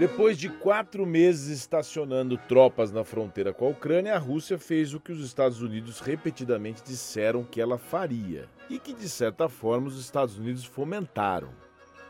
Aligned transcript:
Depois 0.00 0.38
de 0.38 0.48
quatro 0.48 1.04
meses 1.04 1.48
estacionando 1.58 2.38
tropas 2.48 2.90
na 2.90 3.04
fronteira 3.04 3.52
com 3.52 3.66
a 3.66 3.68
Ucrânia, 3.68 4.14
a 4.14 4.18
Rússia 4.18 4.58
fez 4.58 4.94
o 4.94 4.98
que 4.98 5.12
os 5.12 5.22
Estados 5.22 5.60
Unidos 5.60 6.00
repetidamente 6.00 6.82
disseram 6.82 7.44
que 7.44 7.60
ela 7.60 7.76
faria 7.76 8.48
e 8.70 8.78
que, 8.78 8.94
de 8.94 9.06
certa 9.10 9.46
forma, 9.46 9.88
os 9.88 10.00
Estados 10.00 10.38
Unidos 10.38 10.64
fomentaram: 10.64 11.50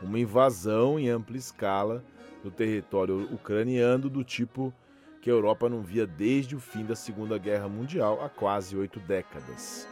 uma 0.01 0.17
invasão 0.17 0.97
em 0.97 1.09
ampla 1.09 1.35
escala 1.35 2.01
no 2.41 2.49
território 2.49 3.27
ucraniano 3.33 4.09
do 4.09 4.23
tipo 4.23 4.73
que 5.21 5.29
a 5.29 5.33
Europa 5.33 5.67
não 5.67 5.81
via 5.81 6.07
desde 6.07 6.55
o 6.55 6.61
fim 6.61 6.85
da 6.85 6.95
Segunda 6.95 7.37
Guerra 7.37 7.67
Mundial 7.67 8.23
há 8.23 8.29
quase 8.29 8.73
oito 8.73 9.01
décadas. 9.01 9.85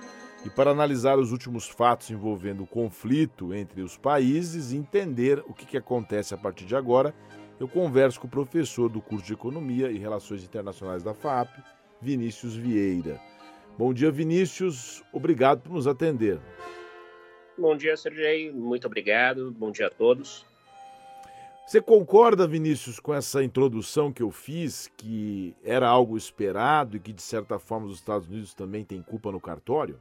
E 0.46 0.50
para 0.50 0.72
analisar 0.72 1.20
os 1.20 1.34
últimos 1.34 1.68
fatos 1.68 2.10
envolvendo 2.10 2.64
o 2.64 2.68
conflito 2.68 3.54
entre 3.54 3.82
os 3.82 3.98
países 3.98 4.72
e 4.72 4.78
entender 4.78 5.44
o 5.48 5.54
que, 5.54 5.76
acontece 5.76 6.34
a 6.34 6.38
partir 6.38 6.64
de 6.64 6.78
agora, 6.78 7.14
eu 7.60 7.68
converso 7.68 8.20
com 8.20 8.28
o 8.28 8.30
professor 8.30 8.89
do 8.89 9.02
curso 9.02 9.25
de 9.25 9.34
Economia 9.34 9.92
e 9.92 9.97
Relações 9.97 10.43
Internacionais 10.43 11.04
da 11.04 11.14
FAP, 11.14 11.50
Vinícius 12.01 12.56
Vieira. 12.56 13.20
Bom 13.78 13.93
dia, 13.93 14.10
Vinícius. 14.11 15.04
Obrigado 15.11 15.61
por 15.61 15.74
nos 15.74 15.87
atender. 15.87 16.39
Bom 17.57 17.75
dia, 17.75 17.98
Sergei. 17.98 18.51
Muito 18.51 18.87
obrigado. 18.87 19.51
Bom 19.51 19.71
dia 19.71 19.87
a 19.87 19.89
todos. 19.89 20.46
Você 21.68 21.79
concorda, 21.79 22.48
Vinícius, 22.48 23.00
com 23.00 23.14
essa 23.14 23.43
introdução 23.43 24.12
que 24.12 24.23
eu 24.23 24.32
fiz, 24.32 24.89
que 24.98 25.54
era 25.64 25.87
algo 25.87 26.18
esperado 26.18 26.98
e 26.98 27.00
que, 27.00 27.14
de 27.14 27.21
certa 27.21 27.60
forma, 27.60 27.86
os 27.86 27.96
Estados 27.96 28.28
Unidos 28.28 28.56
também 28.56 28.84
têm 28.84 29.04
culpa 29.04 29.32
no 29.32 29.39
cartório? 29.39 30.00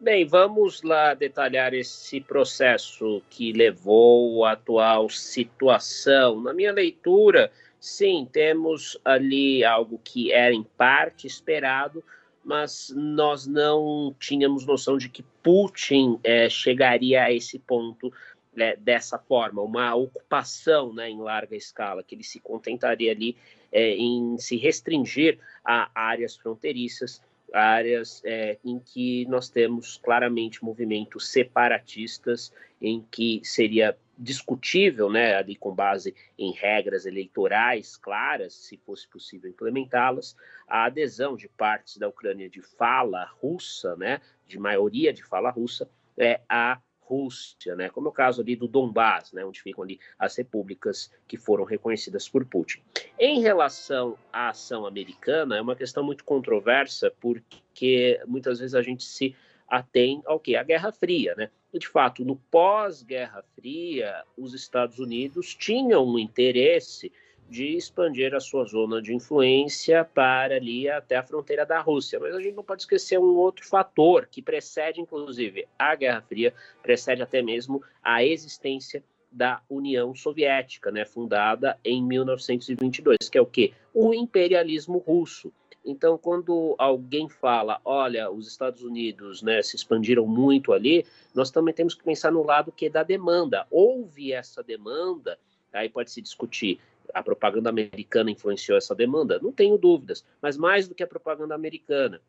Bem, 0.00 0.26
vamos 0.26 0.82
lá 0.82 1.14
detalhar 1.14 1.72
esse 1.72 2.20
processo 2.20 3.22
que 3.30 3.52
levou 3.52 4.44
à 4.44 4.52
atual 4.52 5.08
situação. 5.08 6.40
Na 6.40 6.52
minha 6.52 6.72
leitura, 6.72 7.50
sim, 7.78 8.28
temos 8.30 8.98
ali 9.04 9.64
algo 9.64 10.00
que 10.02 10.32
era 10.32 10.52
em 10.52 10.64
parte 10.64 11.26
esperado, 11.26 12.02
mas 12.44 12.92
nós 12.94 13.46
não 13.46 14.14
tínhamos 14.18 14.66
noção 14.66 14.98
de 14.98 15.08
que 15.08 15.22
Putin 15.42 16.18
é, 16.24 16.50
chegaria 16.50 17.22
a 17.22 17.32
esse 17.32 17.58
ponto 17.60 18.12
é, 18.56 18.76
dessa 18.76 19.18
forma, 19.18 19.62
uma 19.62 19.94
ocupação 19.94 20.92
né, 20.92 21.08
em 21.08 21.20
larga 21.20 21.56
escala, 21.56 22.02
que 22.02 22.14
ele 22.14 22.24
se 22.24 22.40
contentaria 22.40 23.12
ali 23.12 23.36
é, 23.72 23.94
em 23.94 24.36
se 24.38 24.56
restringir 24.56 25.38
a 25.64 25.88
áreas 25.94 26.36
fronteiriças 26.36 27.22
áreas 27.54 28.20
é, 28.24 28.58
em 28.64 28.78
que 28.78 29.24
nós 29.26 29.48
temos 29.48 29.96
claramente 29.96 30.64
movimentos 30.64 31.28
separatistas, 31.28 32.52
em 32.80 33.06
que 33.10 33.40
seria 33.44 33.96
discutível, 34.18 35.10
né, 35.10 35.34
ali 35.36 35.56
com 35.56 35.74
base 35.74 36.14
em 36.38 36.52
regras 36.52 37.06
eleitorais 37.06 37.96
claras, 37.96 38.54
se 38.54 38.76
fosse 38.76 39.08
possível 39.08 39.50
implementá-las, 39.50 40.36
a 40.68 40.84
adesão 40.84 41.36
de 41.36 41.48
partes 41.48 41.96
da 41.96 42.08
Ucrânia 42.08 42.48
de 42.48 42.62
fala 42.62 43.24
russa, 43.40 43.96
né, 43.96 44.20
de 44.46 44.58
maioria 44.58 45.12
de 45.12 45.24
fala 45.24 45.50
russa, 45.50 45.88
é, 46.16 46.40
a 46.48 46.80
Rússia, 47.04 47.76
né, 47.76 47.88
como 47.88 48.08
é 48.08 48.10
o 48.10 48.12
caso 48.12 48.40
ali 48.40 48.56
do 48.56 48.66
Donbás, 48.66 49.32
né, 49.32 49.44
onde 49.44 49.60
ficam 49.60 49.84
ali 49.84 50.00
as 50.18 50.36
repúblicas 50.36 51.12
que 51.28 51.36
foram 51.36 51.64
reconhecidas 51.64 52.28
por 52.28 52.44
Putin. 52.44 52.80
Em 53.18 53.40
relação 53.40 54.18
à 54.32 54.48
ação 54.48 54.86
americana, 54.86 55.56
é 55.56 55.60
uma 55.60 55.76
questão 55.76 56.02
muito 56.02 56.24
controversa, 56.24 57.12
porque 57.20 58.20
muitas 58.26 58.58
vezes 58.58 58.74
a 58.74 58.82
gente 58.82 59.04
se 59.04 59.36
atém 59.68 60.22
ao 60.26 60.38
que? 60.38 60.56
A 60.56 60.62
Guerra 60.62 60.92
Fria, 60.92 61.34
né? 61.36 61.50
E, 61.72 61.78
de 61.78 61.88
fato, 61.88 62.24
no 62.24 62.36
pós-Guerra 62.36 63.42
Fria, 63.54 64.22
os 64.36 64.54
Estados 64.54 64.98
Unidos 64.98 65.54
tinham 65.54 66.06
um 66.06 66.18
interesse 66.18 67.12
de 67.48 67.76
expandir 67.76 68.34
a 68.34 68.40
sua 68.40 68.64
zona 68.64 69.00
de 69.00 69.14
influência 69.14 70.04
para 70.04 70.56
ali 70.56 70.88
até 70.88 71.16
a 71.16 71.22
fronteira 71.22 71.64
da 71.64 71.80
Rússia. 71.80 72.18
Mas 72.18 72.34
a 72.34 72.40
gente 72.40 72.54
não 72.54 72.64
pode 72.64 72.82
esquecer 72.82 73.18
um 73.18 73.36
outro 73.36 73.66
fator 73.66 74.26
que 74.30 74.42
precede, 74.42 75.00
inclusive, 75.00 75.66
a 75.78 75.94
Guerra 75.94 76.22
Fria, 76.22 76.54
precede 76.82 77.22
até 77.22 77.42
mesmo 77.42 77.82
a 78.02 78.24
existência 78.24 79.02
da 79.30 79.60
União 79.68 80.14
Soviética, 80.14 80.92
né, 80.92 81.04
fundada 81.04 81.78
em 81.84 82.02
1922, 82.02 83.28
que 83.30 83.36
é 83.36 83.40
o 83.40 83.46
que? 83.46 83.74
O 83.92 84.14
imperialismo 84.14 84.98
russo. 84.98 85.52
Então, 85.84 86.16
quando 86.16 86.74
alguém 86.78 87.28
fala, 87.28 87.78
olha, 87.84 88.30
os 88.30 88.48
Estados 88.48 88.82
Unidos 88.82 89.42
né, 89.42 89.60
se 89.60 89.76
expandiram 89.76 90.26
muito 90.26 90.72
ali, 90.72 91.04
nós 91.34 91.50
também 91.50 91.74
temos 91.74 91.94
que 91.94 92.02
pensar 92.02 92.30
no 92.30 92.42
lado 92.42 92.72
que 92.72 92.86
é 92.86 92.90
da 92.90 93.02
demanda. 93.02 93.66
Houve 93.70 94.32
essa 94.32 94.62
demanda, 94.62 95.38
aí 95.72 95.90
pode 95.90 96.10
se 96.10 96.22
discutir 96.22 96.80
a 97.12 97.22
propaganda 97.22 97.68
americana 97.68 98.30
influenciou 98.30 98.78
essa 98.78 98.94
demanda? 98.94 99.38
Não 99.40 99.52
tenho 99.52 99.76
dúvidas, 99.76 100.24
mas 100.40 100.56
mais 100.56 100.88
do 100.88 100.94
que 100.94 101.02
a 101.02 101.06
propaganda 101.06 101.54
americana. 101.54 102.20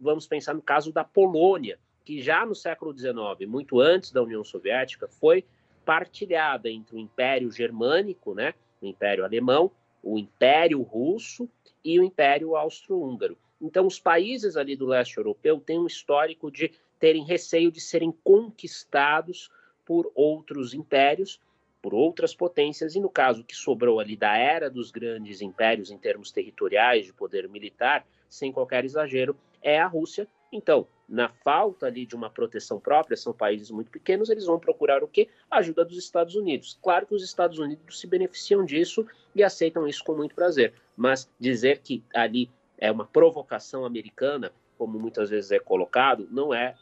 Vamos 0.00 0.26
pensar 0.26 0.54
no 0.54 0.62
caso 0.62 0.92
da 0.92 1.04
Polônia, 1.04 1.78
que 2.04 2.20
já 2.20 2.44
no 2.44 2.54
século 2.54 2.96
XIX, 2.96 3.48
muito 3.48 3.80
antes 3.80 4.10
da 4.12 4.22
União 4.22 4.44
Soviética, 4.44 5.08
foi 5.08 5.44
partilhada 5.84 6.70
entre 6.70 6.96
o 6.96 6.98
Império 6.98 7.50
Germânico, 7.50 8.34
né, 8.34 8.54
o 8.80 8.86
Império 8.86 9.24
Alemão, 9.24 9.70
o 10.02 10.18
Império 10.18 10.82
Russo 10.82 11.48
e 11.84 11.98
o 11.98 12.04
Império 12.04 12.56
Austro-Húngaro. 12.56 13.36
Então, 13.60 13.86
os 13.86 13.98
países 13.98 14.56
ali 14.56 14.76
do 14.76 14.86
leste 14.86 15.16
europeu 15.16 15.60
têm 15.60 15.78
um 15.78 15.86
histórico 15.86 16.50
de 16.50 16.72
terem 16.98 17.24
receio 17.24 17.70
de 17.70 17.80
serem 17.80 18.12
conquistados 18.24 19.50
por 19.84 20.10
outros 20.14 20.74
impérios 20.74 21.40
por 21.84 21.92
outras 21.92 22.34
potências, 22.34 22.94
e 22.94 23.00
no 23.00 23.10
caso 23.10 23.44
que 23.44 23.54
sobrou 23.54 24.00
ali 24.00 24.16
da 24.16 24.34
era 24.38 24.70
dos 24.70 24.90
grandes 24.90 25.42
impérios 25.42 25.90
em 25.90 25.98
termos 25.98 26.32
territoriais, 26.32 27.04
de 27.04 27.12
poder 27.12 27.46
militar, 27.46 28.06
sem 28.26 28.50
qualquer 28.50 28.86
exagero, 28.86 29.36
é 29.60 29.78
a 29.78 29.86
Rússia. 29.86 30.26
Então, 30.50 30.88
na 31.06 31.28
falta 31.28 31.84
ali 31.84 32.06
de 32.06 32.16
uma 32.16 32.30
proteção 32.30 32.80
própria, 32.80 33.18
são 33.18 33.34
países 33.34 33.70
muito 33.70 33.90
pequenos, 33.90 34.30
eles 34.30 34.46
vão 34.46 34.58
procurar 34.58 35.04
o 35.04 35.06
quê? 35.06 35.28
A 35.50 35.58
ajuda 35.58 35.84
dos 35.84 35.98
Estados 35.98 36.34
Unidos. 36.34 36.78
Claro 36.82 37.04
que 37.04 37.14
os 37.14 37.22
Estados 37.22 37.58
Unidos 37.58 38.00
se 38.00 38.06
beneficiam 38.06 38.64
disso 38.64 39.06
e 39.34 39.44
aceitam 39.44 39.86
isso 39.86 40.02
com 40.02 40.14
muito 40.14 40.34
prazer, 40.34 40.72
mas 40.96 41.30
dizer 41.38 41.80
que 41.80 42.02
ali 42.14 42.50
é 42.78 42.90
uma 42.90 43.04
provocação 43.04 43.84
americana, 43.84 44.52
como 44.78 44.98
muitas 44.98 45.28
vezes 45.28 45.50
é 45.50 45.58
colocado, 45.58 46.26
não 46.30 46.54
é 46.54 46.76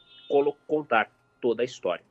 contar 0.69 1.11
toda 1.41 1.63
a 1.63 1.65
história. 1.65 2.05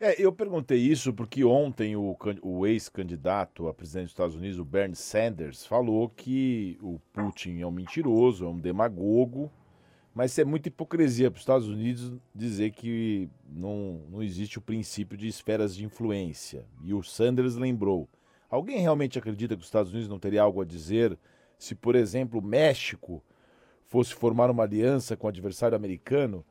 É, 0.00 0.20
eu 0.20 0.32
perguntei 0.32 0.78
isso 0.78 1.12
porque 1.12 1.44
ontem 1.44 1.94
o, 1.94 2.16
o 2.42 2.66
ex-candidato 2.66 3.68
a 3.68 3.74
presidente 3.74 4.06
dos 4.06 4.12
Estados 4.12 4.34
Unidos, 4.34 4.58
o 4.58 4.64
Bernie 4.64 4.96
Sanders, 4.96 5.64
falou 5.64 6.08
que 6.08 6.76
o 6.82 6.98
Putin 7.12 7.60
é 7.60 7.66
um 7.66 7.70
mentiroso, 7.70 8.44
é 8.44 8.48
um 8.48 8.58
demagogo, 8.58 9.50
mas 10.12 10.36
é 10.38 10.44
muita 10.44 10.68
hipocrisia 10.68 11.30
para 11.30 11.38
os 11.38 11.42
Estados 11.42 11.68
Unidos 11.68 12.12
dizer 12.34 12.72
que 12.72 13.28
não, 13.48 14.02
não 14.10 14.22
existe 14.22 14.58
o 14.58 14.62
princípio 14.62 15.16
de 15.16 15.28
esferas 15.28 15.74
de 15.76 15.84
influência. 15.84 16.66
E 16.82 16.92
o 16.92 17.02
Sanders 17.02 17.54
lembrou: 17.54 18.08
alguém 18.50 18.80
realmente 18.80 19.18
acredita 19.18 19.54
que 19.54 19.62
os 19.62 19.68
Estados 19.68 19.92
Unidos 19.92 20.08
não 20.08 20.18
teria 20.18 20.42
algo 20.42 20.60
a 20.60 20.64
dizer 20.64 21.16
se, 21.56 21.74
por 21.74 21.94
exemplo, 21.94 22.40
o 22.40 22.44
México 22.44 23.22
fosse 23.86 24.12
formar 24.12 24.50
uma 24.50 24.64
aliança 24.64 25.16
com 25.16 25.26
o 25.26 25.30
adversário 25.30 25.76
americano? 25.76 26.44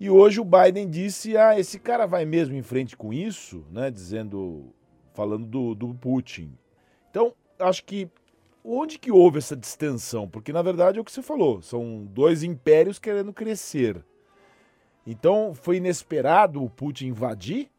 E 0.00 0.08
hoje 0.08 0.40
o 0.40 0.44
Biden 0.44 0.88
disse: 0.88 1.36
ah, 1.36 1.58
esse 1.58 1.78
cara 1.78 2.06
vai 2.06 2.24
mesmo 2.24 2.54
em 2.54 2.62
frente 2.62 2.96
com 2.96 3.12
isso, 3.12 3.64
né? 3.70 3.90
Dizendo, 3.90 4.72
falando 5.12 5.46
do, 5.46 5.74
do 5.74 5.94
Putin. 5.94 6.56
Então, 7.10 7.34
acho 7.58 7.84
que 7.84 8.08
onde 8.64 8.98
que 8.98 9.10
houve 9.10 9.38
essa 9.38 9.56
distensão? 9.56 10.28
Porque 10.28 10.52
na 10.52 10.62
verdade 10.62 10.98
é 10.98 11.00
o 11.00 11.04
que 11.04 11.10
você 11.10 11.22
falou, 11.22 11.62
são 11.62 12.04
dois 12.04 12.42
impérios 12.42 12.98
querendo 12.98 13.32
crescer. 13.32 14.04
Então, 15.06 15.54
foi 15.54 15.78
inesperado 15.78 16.62
o 16.62 16.68
Putin 16.68 17.06
invadir? 17.06 17.70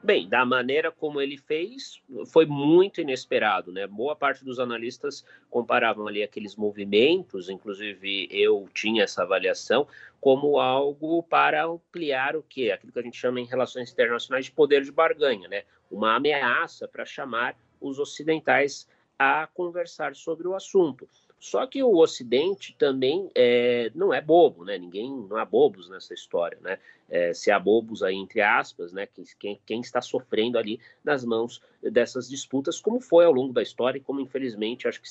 Bem, 0.00 0.28
da 0.28 0.44
maneira 0.44 0.92
como 0.92 1.20
ele 1.20 1.36
fez, 1.36 2.00
foi 2.28 2.46
muito 2.46 3.00
inesperado, 3.00 3.72
né? 3.72 3.84
Boa 3.86 4.14
parte 4.14 4.44
dos 4.44 4.60
analistas 4.60 5.24
comparavam 5.50 6.06
ali 6.06 6.22
aqueles 6.22 6.54
movimentos, 6.54 7.48
inclusive 7.48 8.28
eu 8.30 8.68
tinha 8.72 9.02
essa 9.02 9.22
avaliação, 9.22 9.88
como 10.20 10.60
algo 10.60 11.22
para 11.24 11.64
ampliar 11.64 12.36
o 12.36 12.42
que? 12.42 12.70
Aquilo 12.70 12.92
que 12.92 12.98
a 12.98 13.02
gente 13.02 13.16
chama 13.16 13.40
em 13.40 13.44
relações 13.44 13.90
internacionais 13.92 14.44
de 14.44 14.52
poder 14.52 14.84
de 14.84 14.92
barganha, 14.92 15.48
né? 15.48 15.64
Uma 15.90 16.14
ameaça 16.14 16.86
para 16.86 17.04
chamar 17.04 17.56
os 17.80 17.98
ocidentais 17.98 18.88
a 19.18 19.48
conversar 19.48 20.14
sobre 20.14 20.46
o 20.46 20.54
assunto. 20.54 21.08
Só 21.38 21.66
que 21.66 21.82
o 21.82 21.96
Ocidente 21.98 22.74
também 22.76 23.30
é, 23.34 23.92
não 23.94 24.12
é 24.12 24.20
bobo, 24.20 24.64
né? 24.64 24.76
Ninguém 24.76 25.10
não 25.28 25.36
há 25.36 25.44
bobos 25.44 25.88
nessa 25.88 26.12
história, 26.12 26.58
né? 26.60 26.78
É, 27.08 27.32
se 27.32 27.50
há 27.50 27.58
bobos 27.58 28.02
aí 28.02 28.16
entre 28.16 28.40
aspas, 28.40 28.92
né? 28.92 29.08
Quem, 29.38 29.60
quem 29.64 29.80
está 29.80 30.00
sofrendo 30.00 30.58
ali 30.58 30.80
nas 31.04 31.24
mãos 31.24 31.62
dessas 31.80 32.28
disputas, 32.28 32.80
como 32.80 33.00
foi 33.00 33.24
ao 33.24 33.32
longo 33.32 33.52
da 33.52 33.62
história 33.62 33.98
e 33.98 34.02
como 34.02 34.20
infelizmente 34.20 34.88
acho 34.88 35.00
que 35.00 35.08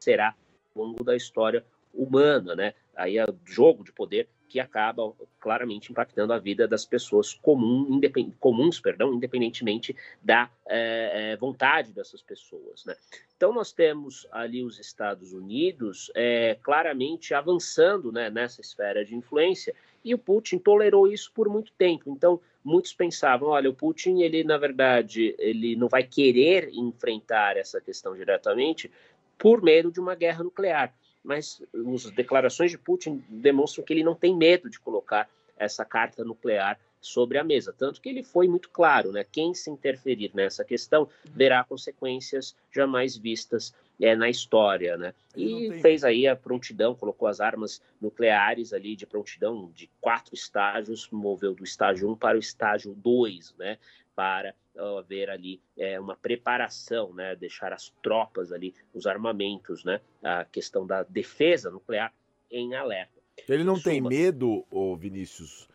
será 0.00 0.34
ao 0.74 0.82
longo 0.82 1.04
da 1.04 1.14
história 1.14 1.64
humana, 1.94 2.56
né? 2.56 2.74
Aí 2.96 3.18
é 3.18 3.26
jogo 3.44 3.84
de 3.84 3.92
poder 3.92 4.28
que 4.52 4.60
acaba 4.60 5.10
claramente 5.40 5.90
impactando 5.90 6.30
a 6.30 6.38
vida 6.38 6.68
das 6.68 6.84
pessoas 6.84 7.32
comum, 7.32 7.98
comuns, 8.38 8.78
perdão, 8.78 9.14
independentemente 9.14 9.96
da 10.22 10.50
é, 10.66 11.34
vontade 11.38 11.90
dessas 11.90 12.20
pessoas. 12.20 12.84
Né? 12.84 12.94
Então, 13.34 13.50
nós 13.54 13.72
temos 13.72 14.26
ali 14.30 14.62
os 14.62 14.78
Estados 14.78 15.32
Unidos 15.32 16.12
é, 16.14 16.58
claramente 16.62 17.32
avançando 17.32 18.12
né, 18.12 18.28
nessa 18.28 18.60
esfera 18.60 19.06
de 19.06 19.14
influência, 19.14 19.74
e 20.04 20.12
o 20.12 20.18
Putin 20.18 20.58
tolerou 20.58 21.08
isso 21.08 21.32
por 21.34 21.48
muito 21.48 21.72
tempo. 21.72 22.10
Então, 22.10 22.38
muitos 22.62 22.92
pensavam, 22.92 23.48
olha, 23.48 23.70
o 23.70 23.74
Putin, 23.74 24.20
ele 24.20 24.44
na 24.44 24.58
verdade, 24.58 25.34
ele 25.38 25.76
não 25.76 25.88
vai 25.88 26.02
querer 26.02 26.68
enfrentar 26.74 27.56
essa 27.56 27.80
questão 27.80 28.14
diretamente 28.14 28.90
por 29.38 29.62
medo 29.62 29.90
de 29.90 29.98
uma 29.98 30.14
guerra 30.14 30.44
nuclear. 30.44 30.92
Mas 31.22 31.62
as 31.74 32.10
declarações 32.10 32.70
de 32.70 32.78
Putin 32.78 33.24
demonstram 33.28 33.84
que 33.84 33.92
ele 33.92 34.02
não 34.02 34.14
tem 34.14 34.36
medo 34.36 34.68
de 34.68 34.80
colocar 34.80 35.28
essa 35.56 35.84
carta 35.84 36.24
nuclear 36.24 36.78
sobre 37.00 37.36
a 37.36 37.44
mesa. 37.44 37.74
Tanto 37.76 38.00
que 38.00 38.08
ele 38.08 38.22
foi 38.22 38.46
muito 38.48 38.70
claro, 38.70 39.12
né? 39.12 39.24
Quem 39.24 39.52
se 39.54 39.68
interferir 39.68 40.30
nessa 40.34 40.64
questão 40.64 41.08
verá 41.24 41.64
consequências 41.64 42.56
jamais 42.70 43.16
vistas 43.16 43.74
é, 44.00 44.14
na 44.14 44.30
história, 44.30 44.96
né? 44.96 45.12
E 45.36 45.68
tem... 45.68 45.80
fez 45.80 46.04
aí 46.04 46.26
a 46.26 46.36
prontidão, 46.36 46.94
colocou 46.94 47.28
as 47.28 47.40
armas 47.40 47.82
nucleares 48.00 48.72
ali 48.72 48.94
de 48.94 49.04
prontidão 49.04 49.70
de 49.74 49.90
quatro 50.00 50.34
estágios, 50.34 51.08
moveu 51.10 51.54
do 51.54 51.64
estágio 51.64 52.08
1 52.10 52.16
para 52.16 52.36
o 52.36 52.40
estágio 52.40 52.94
2, 52.94 53.54
né? 53.58 53.78
Para 54.14 54.54
haver 54.98 55.30
ali 55.30 55.60
é, 55.76 55.98
uma 56.00 56.16
preparação, 56.16 57.12
né? 57.14 57.36
Deixar 57.36 57.72
as 57.72 57.90
tropas 58.02 58.52
ali, 58.52 58.74
os 58.94 59.06
armamentos, 59.06 59.84
né? 59.84 60.00
A 60.22 60.44
questão 60.44 60.86
da 60.86 61.02
defesa 61.02 61.70
nuclear 61.70 62.12
em 62.50 62.74
alerta. 62.74 63.20
Ele 63.48 63.64
não 63.64 63.80
tem 63.80 64.00
medo, 64.00 64.64
ô 64.70 64.94
Vinícius, 64.96 65.68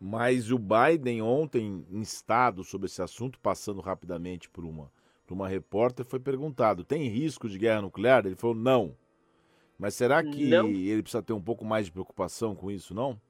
mas 0.00 0.50
o 0.50 0.58
Biden 0.58 1.20
ontem, 1.20 1.84
instado 1.90 2.64
sobre 2.64 2.86
esse 2.86 3.02
assunto, 3.02 3.38
passando 3.38 3.80
rapidamente 3.80 4.48
por 4.48 4.64
uma, 4.64 4.90
por 5.26 5.34
uma 5.34 5.48
repórter, 5.48 6.06
foi 6.06 6.18
perguntado: 6.18 6.84
tem 6.84 7.08
risco 7.08 7.48
de 7.48 7.58
guerra 7.58 7.82
nuclear? 7.82 8.24
Ele 8.24 8.36
falou: 8.36 8.56
não. 8.56 8.96
Mas 9.78 9.94
será 9.94 10.22
que 10.22 10.46
não. 10.46 10.68
ele 10.68 11.02
precisa 11.02 11.22
ter 11.22 11.32
um 11.32 11.40
pouco 11.40 11.64
mais 11.64 11.86
de 11.86 11.92
preocupação 11.92 12.54
com 12.54 12.70
isso, 12.70 12.94
não? 12.94 13.20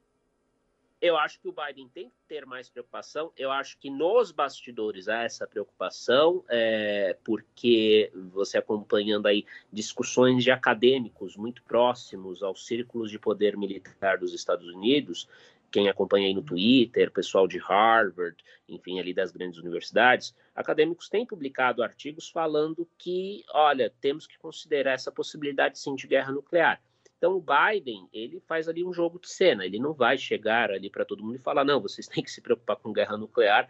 Eu 1.01 1.17
acho 1.17 1.39
que 1.39 1.47
o 1.47 1.51
Biden 1.51 1.89
tem 1.89 2.09
que 2.09 2.15
ter 2.27 2.45
mais 2.45 2.69
preocupação. 2.69 3.33
Eu 3.35 3.51
acho 3.51 3.75
que 3.79 3.89
nos 3.89 4.31
bastidores 4.31 5.07
há 5.07 5.23
essa 5.23 5.47
preocupação, 5.47 6.45
é, 6.47 7.17
porque 7.23 8.11
você 8.31 8.59
acompanhando 8.59 9.25
aí 9.25 9.43
discussões 9.73 10.43
de 10.43 10.51
acadêmicos 10.51 11.35
muito 11.35 11.63
próximos 11.63 12.43
aos 12.43 12.67
círculos 12.67 13.09
de 13.09 13.17
poder 13.17 13.57
militar 13.57 14.19
dos 14.19 14.31
Estados 14.31 14.67
Unidos, 14.67 15.27
quem 15.71 15.89
acompanha 15.89 16.27
aí 16.27 16.35
no 16.35 16.43
Twitter, 16.43 17.09
pessoal 17.09 17.47
de 17.47 17.57
Harvard, 17.57 18.37
enfim, 18.69 18.99
ali 18.99 19.11
das 19.11 19.31
grandes 19.31 19.57
universidades, 19.57 20.35
acadêmicos 20.53 21.09
têm 21.09 21.25
publicado 21.25 21.81
artigos 21.81 22.29
falando 22.29 22.87
que, 22.97 23.43
olha, 23.53 23.91
temos 24.01 24.27
que 24.27 24.37
considerar 24.37 24.91
essa 24.91 25.11
possibilidade 25.11 25.79
sim 25.79 25.95
de 25.95 26.05
guerra 26.05 26.31
nuclear. 26.31 26.79
Então 27.21 27.35
o 27.35 27.39
Biden, 27.39 28.09
ele 28.11 28.39
faz 28.39 28.67
ali 28.67 28.83
um 28.83 28.91
jogo 28.91 29.19
de 29.19 29.29
cena, 29.29 29.63
ele 29.63 29.77
não 29.77 29.93
vai 29.93 30.17
chegar 30.17 30.71
ali 30.71 30.89
para 30.89 31.05
todo 31.05 31.23
mundo 31.23 31.35
e 31.35 31.37
falar, 31.37 31.63
não, 31.63 31.79
vocês 31.79 32.07
têm 32.09 32.23
que 32.23 32.31
se 32.31 32.41
preocupar 32.41 32.77
com 32.77 32.91
guerra 32.91 33.15
nuclear, 33.15 33.69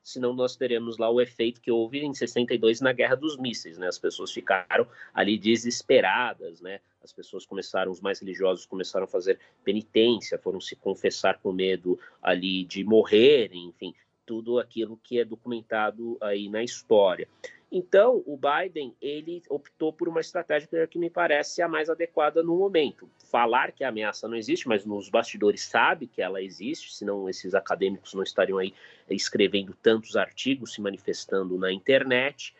senão 0.00 0.32
nós 0.32 0.54
teremos 0.54 0.98
lá 0.98 1.10
o 1.10 1.20
efeito 1.20 1.60
que 1.60 1.68
houve 1.68 1.98
em 1.98 2.14
62 2.14 2.80
na 2.80 2.92
Guerra 2.92 3.16
dos 3.16 3.36
Mísseis, 3.36 3.76
né? 3.76 3.88
As 3.88 3.98
pessoas 3.98 4.30
ficaram 4.30 4.86
ali 5.12 5.36
desesperadas, 5.36 6.60
né? 6.60 6.78
As 7.02 7.12
pessoas 7.12 7.44
começaram, 7.44 7.90
os 7.90 8.00
mais 8.00 8.20
religiosos 8.20 8.66
começaram 8.66 9.04
a 9.04 9.08
fazer 9.08 9.36
penitência, 9.64 10.38
foram 10.38 10.60
se 10.60 10.76
confessar 10.76 11.40
com 11.40 11.52
medo 11.52 11.98
ali 12.22 12.64
de 12.64 12.84
morrer, 12.84 13.50
enfim, 13.52 13.92
tudo 14.24 14.60
aquilo 14.60 14.96
que 15.02 15.18
é 15.18 15.24
documentado 15.24 16.16
aí 16.20 16.48
na 16.48 16.62
história. 16.62 17.28
Então, 17.74 18.22
o 18.26 18.36
Biden 18.36 18.94
ele 19.00 19.42
optou 19.48 19.94
por 19.94 20.06
uma 20.06 20.20
estratégia 20.20 20.86
que 20.86 20.98
me 20.98 21.08
parece 21.08 21.62
a 21.62 21.66
mais 21.66 21.88
adequada 21.88 22.42
no 22.42 22.54
momento. 22.54 23.08
Falar 23.30 23.72
que 23.72 23.82
a 23.82 23.88
ameaça 23.88 24.28
não 24.28 24.36
existe, 24.36 24.68
mas 24.68 24.84
nos 24.84 25.08
bastidores 25.08 25.62
sabe 25.62 26.06
que 26.06 26.20
ela 26.20 26.42
existe, 26.42 26.92
senão 26.92 27.30
esses 27.30 27.54
acadêmicos 27.54 28.12
não 28.12 28.22
estariam 28.22 28.58
aí 28.58 28.74
escrevendo 29.08 29.74
tantos 29.82 30.16
artigos, 30.18 30.74
se 30.74 30.82
manifestando 30.82 31.56
na 31.56 31.72
internet. 31.72 32.54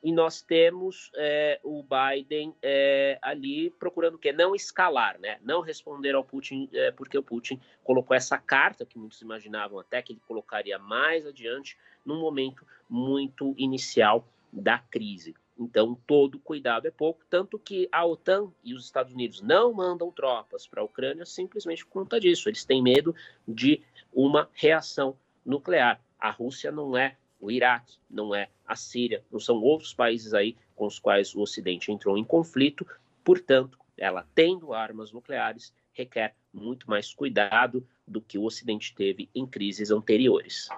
E 0.00 0.12
nós 0.12 0.40
temos 0.40 1.10
é, 1.16 1.58
o 1.64 1.82
Biden 1.82 2.54
é, 2.62 3.18
ali 3.20 3.70
procurando 3.70 4.14
o 4.14 4.18
quê? 4.18 4.30
Não 4.32 4.54
escalar, 4.54 5.18
né? 5.18 5.40
não 5.42 5.60
responder 5.60 6.14
ao 6.14 6.22
Putin, 6.22 6.68
é, 6.72 6.92
porque 6.92 7.18
o 7.18 7.22
Putin 7.22 7.60
colocou 7.82 8.16
essa 8.16 8.38
carta, 8.38 8.86
que 8.86 8.96
muitos 8.96 9.20
imaginavam 9.20 9.80
até 9.80 10.00
que 10.00 10.12
ele 10.12 10.22
colocaria 10.24 10.78
mais 10.78 11.26
adiante, 11.26 11.76
num 12.04 12.20
momento 12.20 12.64
muito 12.88 13.52
inicial 13.58 14.24
da 14.56 14.78
crise. 14.78 15.34
Então, 15.58 15.98
todo 16.06 16.38
cuidado 16.38 16.86
é 16.86 16.90
pouco, 16.90 17.24
tanto 17.30 17.58
que 17.58 17.88
a 17.90 18.04
OTAN 18.04 18.52
e 18.62 18.74
os 18.74 18.84
Estados 18.84 19.12
Unidos 19.12 19.40
não 19.40 19.72
mandam 19.72 20.10
tropas 20.10 20.66
para 20.66 20.82
a 20.82 20.84
Ucrânia 20.84 21.24
simplesmente 21.24 21.84
por 21.84 21.92
conta 21.92 22.20
disso. 22.20 22.48
Eles 22.48 22.64
têm 22.64 22.82
medo 22.82 23.14
de 23.46 23.82
uma 24.12 24.50
reação 24.52 25.16
nuclear. 25.44 26.00
A 26.18 26.30
Rússia 26.30 26.70
não 26.70 26.96
é 26.96 27.16
o 27.40 27.50
Iraque, 27.50 27.96
não 28.10 28.34
é 28.34 28.48
a 28.66 28.76
Síria, 28.76 29.22
não 29.30 29.38
são 29.40 29.62
outros 29.62 29.94
países 29.94 30.34
aí 30.34 30.56
com 30.74 30.86
os 30.86 30.98
quais 30.98 31.34
o 31.34 31.40
Ocidente 31.40 31.92
entrou 31.92 32.18
em 32.18 32.24
conflito. 32.24 32.86
Portanto, 33.24 33.78
ela 33.96 34.26
tendo 34.34 34.74
armas 34.74 35.12
nucleares 35.12 35.72
requer 35.92 36.34
muito 36.52 36.88
mais 36.88 37.14
cuidado 37.14 37.86
do 38.06 38.20
que 38.20 38.36
o 38.36 38.44
Ocidente 38.44 38.94
teve 38.94 39.30
em 39.34 39.46
crises 39.46 39.90
anteriores. 39.90 40.68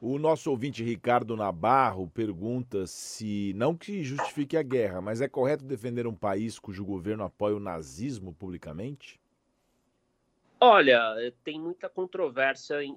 O 0.00 0.18
nosso 0.18 0.50
ouvinte 0.50 0.82
Ricardo 0.82 1.36
Nabarro 1.36 2.08
pergunta 2.08 2.86
se, 2.86 3.52
não 3.54 3.76
que 3.76 4.02
justifique 4.02 4.56
a 4.56 4.62
guerra, 4.62 4.98
mas 5.02 5.20
é 5.20 5.28
correto 5.28 5.62
defender 5.62 6.06
um 6.06 6.14
país 6.14 6.58
cujo 6.58 6.86
governo 6.86 7.22
apoia 7.22 7.54
o 7.54 7.60
nazismo 7.60 8.32
publicamente? 8.32 9.20
Olha, 10.58 11.00
tem 11.44 11.60
muita 11.60 11.86
controvérsia 11.86 12.82
em, 12.82 12.96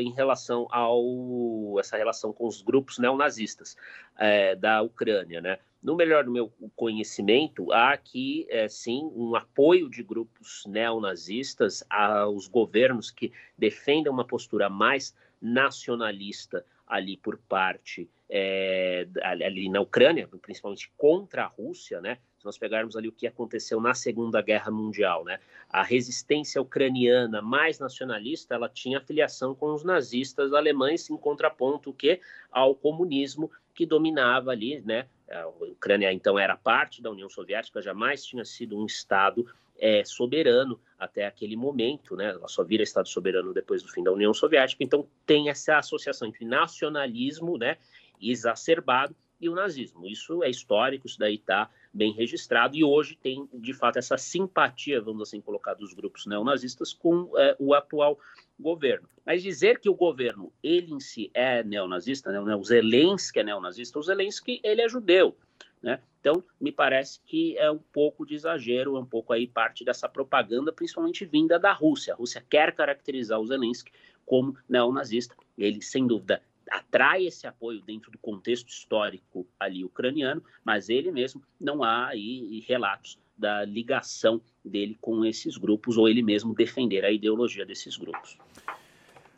em 0.00 0.12
relação 0.12 0.66
ao 0.70 1.78
essa 1.78 1.98
relação 1.98 2.32
com 2.32 2.46
os 2.46 2.62
grupos 2.62 2.98
neonazistas 2.98 3.76
é, 4.18 4.56
da 4.56 4.80
Ucrânia, 4.80 5.42
né? 5.42 5.58
No 5.82 5.96
melhor 5.96 6.24
do 6.24 6.30
meu 6.30 6.50
conhecimento, 6.74 7.70
há 7.72 7.92
aqui 7.92 8.46
é, 8.48 8.68
sim 8.68 9.10
um 9.14 9.36
apoio 9.36 9.88
de 9.88 10.02
grupos 10.02 10.64
neonazistas 10.66 11.84
aos 11.88 12.48
governos 12.48 13.10
que 13.10 13.32
defendem 13.56 14.10
uma 14.10 14.26
postura 14.26 14.68
mais 14.68 15.14
nacionalista 15.40 16.64
ali 16.86 17.16
por 17.16 17.38
parte 17.38 18.08
é, 18.30 19.06
ali 19.22 19.68
na 19.68 19.80
Ucrânia, 19.80 20.28
principalmente 20.42 20.90
contra 20.96 21.44
a 21.44 21.46
Rússia, 21.46 22.00
né? 22.00 22.18
Se 22.38 22.44
nós 22.44 22.58
pegarmos 22.58 22.96
ali 22.96 23.08
o 23.08 23.12
que 23.12 23.26
aconteceu 23.26 23.80
na 23.80 23.94
Segunda 23.94 24.40
Guerra 24.40 24.70
Mundial, 24.70 25.24
né? 25.24 25.38
A 25.68 25.82
resistência 25.82 26.60
ucraniana 26.60 27.42
mais 27.42 27.78
nacionalista, 27.78 28.54
ela 28.54 28.68
tinha 28.68 28.98
afiliação 28.98 29.54
com 29.54 29.72
os 29.72 29.82
nazistas 29.82 30.52
alemães 30.52 31.08
em 31.10 31.16
contraponto 31.16 31.92
que 31.92 32.20
ao 32.50 32.74
comunismo 32.74 33.50
que 33.74 33.86
dominava 33.86 34.50
ali, 34.50 34.80
né? 34.82 35.06
A 35.30 35.46
Ucrânia 35.46 36.12
então 36.12 36.38
era 36.38 36.56
parte 36.56 37.02
da 37.02 37.10
União 37.10 37.28
Soviética, 37.28 37.82
jamais 37.82 38.24
tinha 38.24 38.44
sido 38.44 38.78
um 38.78 38.86
estado 38.86 39.46
é, 39.78 40.04
soberano 40.04 40.80
até 40.98 41.26
aquele 41.26 41.56
momento, 41.56 42.16
né? 42.16 42.30
Ela 42.30 42.48
só 42.48 42.64
vira 42.64 42.82
Estado 42.82 43.08
soberano 43.08 43.54
depois 43.54 43.82
do 43.82 43.88
fim 43.88 44.02
da 44.02 44.12
União 44.12 44.34
Soviética. 44.34 44.82
Então 44.82 45.06
tem 45.24 45.48
essa 45.48 45.78
associação 45.78 46.28
entre 46.28 46.44
nacionalismo, 46.44 47.56
né, 47.56 47.76
exacerbado 48.20 49.14
e 49.40 49.48
o 49.48 49.54
nazismo. 49.54 50.06
Isso 50.06 50.42
é 50.42 50.50
histórico, 50.50 51.06
isso 51.06 51.18
daí 51.18 51.36
está 51.36 51.70
bem 51.94 52.12
registrado 52.12 52.76
e 52.76 52.84
hoje 52.84 53.16
tem 53.16 53.48
de 53.54 53.72
fato 53.72 53.98
essa 53.98 54.18
simpatia, 54.18 55.00
vamos 55.00 55.22
assim 55.22 55.40
colocar, 55.40 55.74
dos 55.74 55.94
grupos 55.94 56.26
neonazistas 56.26 56.92
com 56.92 57.30
é, 57.36 57.56
o 57.58 57.72
atual 57.72 58.18
governo. 58.58 59.08
Mas 59.24 59.42
dizer 59.42 59.78
que 59.78 59.88
o 59.88 59.94
governo 59.94 60.52
ele 60.62 60.92
em 60.92 61.00
si 61.00 61.30
é 61.32 61.62
neonazista, 61.62 62.32
né, 62.32 62.56
o 62.56 62.64
Zelensky 62.64 63.38
é 63.38 63.44
neonazista, 63.44 63.98
o 63.98 64.02
Zelensky 64.02 64.60
ele 64.64 64.82
é 64.82 64.88
judeu. 64.88 65.36
Né? 65.80 66.00
Então, 66.20 66.42
me 66.60 66.72
parece 66.72 67.20
que 67.24 67.56
é 67.56 67.70
um 67.70 67.78
pouco 67.78 68.26
de 68.26 68.34
exagero, 68.34 68.96
é 68.96 69.00
um 69.00 69.06
pouco 69.06 69.32
aí 69.32 69.46
parte 69.46 69.84
dessa 69.84 70.08
propaganda, 70.08 70.72
principalmente 70.72 71.24
vinda 71.24 71.58
da 71.58 71.72
Rússia. 71.72 72.12
A 72.12 72.16
Rússia 72.16 72.44
quer 72.48 72.74
caracterizar 72.74 73.40
o 73.40 73.46
Zelensky 73.46 73.92
como 74.26 74.56
neonazista. 74.68 75.34
Ele, 75.56 75.80
sem 75.80 76.06
dúvida, 76.06 76.42
atrai 76.70 77.26
esse 77.26 77.46
apoio 77.46 77.80
dentro 77.80 78.10
do 78.10 78.18
contexto 78.18 78.68
histórico 78.68 79.46
ali 79.58 79.84
ucraniano, 79.84 80.42
mas 80.64 80.88
ele 80.88 81.10
mesmo 81.10 81.42
não 81.60 81.82
há 81.82 82.08
aí 82.08 82.64
relatos 82.66 83.18
da 83.36 83.64
ligação 83.64 84.40
dele 84.64 84.98
com 85.00 85.24
esses 85.24 85.56
grupos 85.56 85.96
ou 85.96 86.08
ele 86.08 86.22
mesmo 86.22 86.54
defender 86.54 87.04
a 87.04 87.10
ideologia 87.10 87.64
desses 87.64 87.96
grupos. 87.96 88.36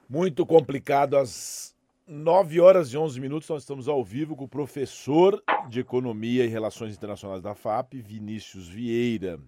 Muito 0.08 0.44
complicado 0.46 1.16
as 1.16 1.76
9 2.12 2.60
horas 2.60 2.92
e 2.92 2.98
11 2.98 3.20
minutos, 3.20 3.48
nós 3.48 3.62
estamos 3.62 3.86
ao 3.86 4.02
vivo 4.02 4.34
com 4.34 4.42
o 4.42 4.48
professor 4.48 5.40
de 5.68 5.78
Economia 5.78 6.44
e 6.44 6.48
Relações 6.48 6.96
Internacionais 6.96 7.40
da 7.40 7.54
FAP, 7.54 7.94
Vinícius 8.02 8.66
Vieira. 8.66 9.38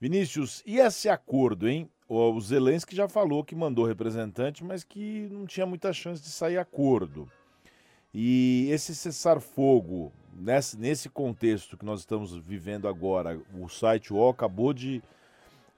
Vinícius, 0.00 0.64
e 0.66 0.78
esse 0.78 1.08
acordo, 1.08 1.68
hein? 1.68 1.88
o 2.08 2.40
Zelensky 2.40 2.96
já 2.96 3.08
falou 3.08 3.44
que 3.44 3.54
mandou 3.54 3.84
representante, 3.84 4.64
mas 4.64 4.82
que 4.82 5.28
não 5.30 5.46
tinha 5.46 5.64
muita 5.64 5.92
chance 5.92 6.20
de 6.20 6.28
sair 6.28 6.58
acordo. 6.58 7.30
E 8.12 8.66
esse 8.72 8.96
cessar-fogo, 8.96 10.12
nesse, 10.34 10.76
nesse 10.76 11.08
contexto 11.08 11.78
que 11.78 11.84
nós 11.84 12.00
estamos 12.00 12.36
vivendo 12.36 12.88
agora, 12.88 13.40
o 13.56 13.68
site 13.68 14.12
UOL 14.12 14.30
acabou 14.30 14.72
de 14.72 15.00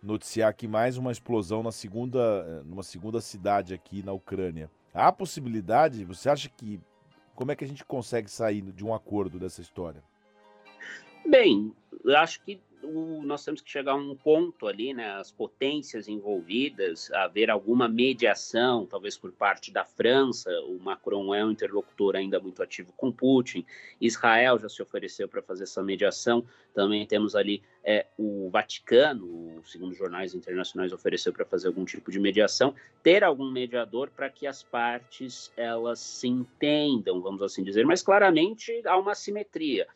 noticiar 0.02 0.48
aqui 0.48 0.66
mais 0.66 0.96
uma 0.96 1.12
explosão 1.12 1.62
na 1.62 1.70
segunda, 1.70 2.62
numa 2.64 2.82
segunda 2.82 3.20
cidade 3.20 3.74
aqui 3.74 4.02
na 4.02 4.12
Ucrânia. 4.14 4.70
Há 4.94 5.10
possibilidade, 5.10 6.04
você 6.04 6.30
acha 6.30 6.48
que. 6.48 6.80
Como 7.34 7.50
é 7.50 7.56
que 7.56 7.64
a 7.64 7.68
gente 7.68 7.84
consegue 7.84 8.30
sair 8.30 8.62
de 8.62 8.84
um 8.84 8.94
acordo 8.94 9.40
dessa 9.40 9.60
história? 9.60 10.00
Bem, 11.26 11.74
acho 12.16 12.40
que 12.44 12.60
o, 12.84 13.22
nós 13.22 13.44
temos 13.44 13.60
que 13.60 13.70
chegar 13.70 13.92
a 13.92 13.96
um 13.96 14.14
ponto 14.14 14.66
ali, 14.66 14.92
né, 14.92 15.12
as 15.12 15.30
potências 15.30 16.08
envolvidas, 16.08 17.10
haver 17.12 17.50
alguma 17.50 17.88
mediação, 17.88 18.86
talvez 18.86 19.16
por 19.16 19.32
parte 19.32 19.72
da 19.72 19.84
França, 19.84 20.50
o 20.68 20.78
Macron 20.78 21.34
é 21.34 21.44
um 21.44 21.50
interlocutor 21.50 22.16
ainda 22.16 22.38
muito 22.38 22.62
ativo 22.62 22.92
com 22.96 23.10
Putin, 23.10 23.64
Israel 24.00 24.58
já 24.58 24.68
se 24.68 24.82
ofereceu 24.82 25.28
para 25.28 25.42
fazer 25.42 25.64
essa 25.64 25.82
mediação, 25.82 26.44
também 26.74 27.06
temos 27.06 27.34
ali 27.34 27.62
é, 27.82 28.06
o 28.18 28.48
Vaticano, 28.50 29.62
segundo 29.64 29.94
jornais 29.94 30.34
internacionais, 30.34 30.92
ofereceu 30.92 31.32
para 31.32 31.44
fazer 31.44 31.68
algum 31.68 31.84
tipo 31.84 32.10
de 32.10 32.18
mediação, 32.18 32.74
ter 33.02 33.24
algum 33.24 33.50
mediador 33.50 34.10
para 34.10 34.28
que 34.30 34.46
as 34.46 34.62
partes 34.62 35.52
elas 35.56 36.00
se 36.00 36.28
entendam, 36.28 37.20
vamos 37.20 37.42
assim 37.42 37.62
dizer, 37.62 37.84
mas 37.86 38.02
claramente 38.02 38.82
há 38.86 38.96
uma 38.96 39.14
simetria 39.14 39.86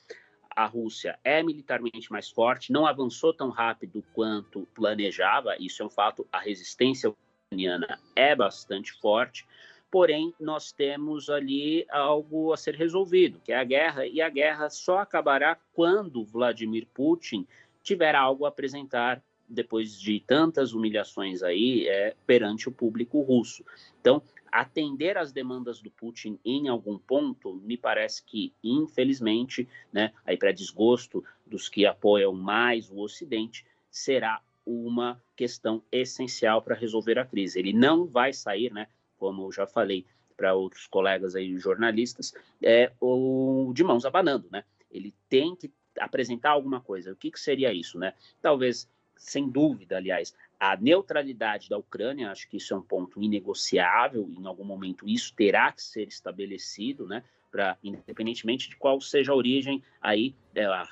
a 0.58 0.66
Rússia 0.66 1.16
é 1.22 1.40
militarmente 1.40 2.10
mais 2.10 2.28
forte, 2.28 2.72
não 2.72 2.84
avançou 2.84 3.32
tão 3.32 3.48
rápido 3.48 4.02
quanto 4.12 4.66
planejava, 4.74 5.56
isso 5.56 5.80
é 5.84 5.86
um 5.86 5.88
fato, 5.88 6.26
a 6.32 6.40
resistência 6.40 7.14
ucraniana 7.46 8.00
é 8.16 8.34
bastante 8.34 8.92
forte, 8.94 9.46
porém 9.88 10.34
nós 10.40 10.72
temos 10.72 11.30
ali 11.30 11.86
algo 11.88 12.52
a 12.52 12.56
ser 12.56 12.74
resolvido, 12.74 13.40
que 13.44 13.52
é 13.52 13.56
a 13.56 13.62
guerra, 13.62 14.04
e 14.04 14.20
a 14.20 14.28
guerra 14.28 14.68
só 14.68 14.98
acabará 14.98 15.56
quando 15.72 16.24
Vladimir 16.24 16.88
Putin 16.92 17.46
tiver 17.80 18.16
algo 18.16 18.44
a 18.44 18.48
apresentar 18.48 19.22
depois 19.48 19.98
de 19.98 20.18
tantas 20.26 20.72
humilhações 20.72 21.40
aí 21.40 21.86
é, 21.86 22.16
perante 22.26 22.68
o 22.68 22.72
público 22.72 23.20
russo. 23.20 23.64
Então, 24.00 24.20
atender 24.50 25.16
às 25.16 25.32
demandas 25.32 25.80
do 25.80 25.90
Putin 25.90 26.38
em 26.44 26.68
algum 26.68 26.98
ponto, 26.98 27.54
me 27.54 27.76
parece 27.76 28.22
que, 28.24 28.52
infelizmente, 28.62 29.68
né, 29.92 30.12
aí 30.24 30.36
para 30.36 30.52
desgosto 30.52 31.24
dos 31.46 31.68
que 31.68 31.86
apoiam 31.86 32.32
mais 32.32 32.90
o 32.90 32.98
Ocidente, 32.98 33.64
será 33.90 34.40
uma 34.64 35.20
questão 35.34 35.82
essencial 35.90 36.60
para 36.60 36.74
resolver 36.74 37.18
a 37.18 37.24
crise. 37.24 37.58
Ele 37.58 37.72
não 37.72 38.06
vai 38.06 38.32
sair, 38.32 38.72
né, 38.72 38.86
como 39.18 39.44
eu 39.44 39.52
já 39.52 39.66
falei 39.66 40.04
para 40.36 40.54
outros 40.54 40.86
colegas 40.86 41.34
aí 41.34 41.56
jornalistas, 41.56 42.32
é 42.62 42.92
o 43.00 43.72
de 43.74 43.82
mãos 43.82 44.04
abanando, 44.04 44.48
né? 44.52 44.62
Ele 44.88 45.12
tem 45.28 45.56
que 45.56 45.70
apresentar 45.98 46.50
alguma 46.50 46.80
coisa. 46.80 47.12
O 47.12 47.16
que, 47.16 47.30
que 47.32 47.40
seria 47.40 47.72
isso, 47.72 47.98
né? 47.98 48.14
Talvez 48.40 48.88
sem 49.18 49.48
dúvida, 49.48 49.96
aliás, 49.96 50.34
a 50.58 50.76
neutralidade 50.76 51.68
da 51.68 51.76
Ucrânia, 51.76 52.30
acho 52.30 52.48
que 52.48 52.56
isso 52.56 52.72
é 52.72 52.76
um 52.76 52.82
ponto 52.82 53.22
inegociável, 53.22 54.28
em 54.36 54.46
algum 54.46 54.64
momento 54.64 55.08
isso 55.08 55.34
terá 55.34 55.70
que 55.72 55.82
ser 55.82 56.08
estabelecido, 56.08 57.06
né? 57.06 57.22
Para, 57.50 57.78
independentemente 57.82 58.68
de 58.68 58.76
qual 58.76 59.00
seja 59.00 59.32
a 59.32 59.36
origem, 59.36 59.82
aí 60.00 60.34
é, 60.54 60.64
a, 60.64 60.88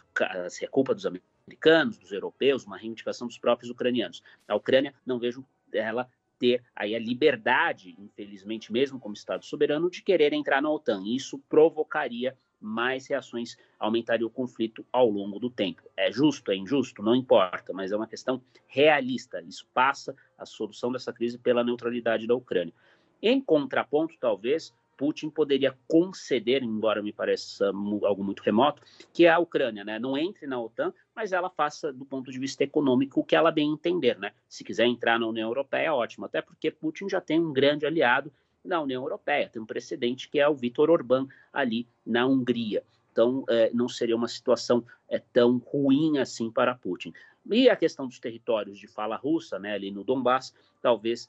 se 0.48 0.64
é 0.64 0.68
culpa 0.68 0.94
dos 0.94 1.04
americanos, 1.04 1.98
dos 1.98 2.12
europeus, 2.12 2.64
uma 2.64 2.76
reivindicação 2.76 3.26
dos 3.26 3.38
próprios 3.38 3.70
ucranianos. 3.70 4.22
A 4.48 4.54
Ucrânia, 4.54 4.94
não 5.04 5.18
vejo 5.18 5.44
ela 5.72 6.08
ter 6.38 6.62
aí 6.74 6.94
a 6.94 6.98
liberdade, 6.98 7.94
infelizmente, 7.98 8.72
mesmo 8.72 8.98
como 9.00 9.14
Estado 9.14 9.44
soberano, 9.44 9.90
de 9.90 10.02
querer 10.02 10.32
entrar 10.32 10.62
na 10.62 10.70
OTAN. 10.70 11.02
Isso 11.06 11.38
provocaria 11.48 12.36
mais 12.60 13.06
reações 13.06 13.56
aumentaria 13.78 14.26
o 14.26 14.30
conflito 14.30 14.84
ao 14.92 15.08
longo 15.08 15.38
do 15.38 15.50
tempo. 15.50 15.82
É 15.96 16.10
justo, 16.10 16.50
é 16.50 16.56
injusto, 16.56 17.02
não 17.02 17.14
importa, 17.14 17.72
mas 17.72 17.92
é 17.92 17.96
uma 17.96 18.06
questão 18.06 18.42
realista. 18.66 19.42
Isso 19.42 19.66
passa 19.72 20.14
a 20.36 20.46
solução 20.46 20.90
dessa 20.90 21.12
crise 21.12 21.38
pela 21.38 21.64
neutralidade 21.64 22.26
da 22.26 22.34
Ucrânia. 22.34 22.74
Em 23.22 23.40
contraponto, 23.40 24.14
talvez, 24.18 24.74
Putin 24.96 25.30
poderia 25.30 25.76
conceder, 25.86 26.62
embora 26.62 27.02
me 27.02 27.12
pareça 27.12 27.66
algo 27.68 28.24
muito 28.24 28.42
remoto, 28.42 28.82
que 29.12 29.26
a 29.26 29.38
Ucrânia 29.38 29.84
né, 29.84 29.98
não 29.98 30.16
entre 30.16 30.46
na 30.46 30.60
OTAN, 30.60 30.92
mas 31.14 31.32
ela 31.32 31.50
faça, 31.50 31.92
do 31.92 32.04
ponto 32.04 32.30
de 32.30 32.38
vista 32.38 32.64
econômico, 32.64 33.20
o 33.20 33.24
que 33.24 33.36
ela 33.36 33.50
bem 33.50 33.70
entender. 33.70 34.18
Né? 34.18 34.32
Se 34.48 34.64
quiser 34.64 34.86
entrar 34.86 35.18
na 35.18 35.26
União 35.26 35.48
Europeia, 35.48 35.94
ótimo, 35.94 36.26
até 36.26 36.40
porque 36.40 36.70
Putin 36.70 37.08
já 37.08 37.20
tem 37.20 37.40
um 37.40 37.52
grande 37.52 37.86
aliado 37.86 38.32
na 38.66 38.80
União 38.80 39.02
Europeia. 39.02 39.48
Tem 39.48 39.60
um 39.62 39.66
precedente 39.66 40.28
que 40.28 40.38
é 40.38 40.48
o 40.48 40.54
Viktor 40.54 40.90
Orbán 40.90 41.26
ali 41.52 41.88
na 42.04 42.26
Hungria. 42.26 42.82
Então, 43.12 43.44
é, 43.48 43.70
não 43.72 43.88
seria 43.88 44.14
uma 44.14 44.28
situação 44.28 44.84
é, 45.08 45.18
tão 45.18 45.58
ruim 45.58 46.18
assim 46.18 46.50
para 46.50 46.74
Putin. 46.74 47.12
E 47.50 47.70
a 47.70 47.76
questão 47.76 48.06
dos 48.06 48.18
territórios 48.18 48.78
de 48.78 48.86
fala 48.86 49.16
russa, 49.16 49.58
né, 49.58 49.72
ali 49.72 49.90
no 49.90 50.04
Donbass, 50.04 50.52
talvez 50.82 51.28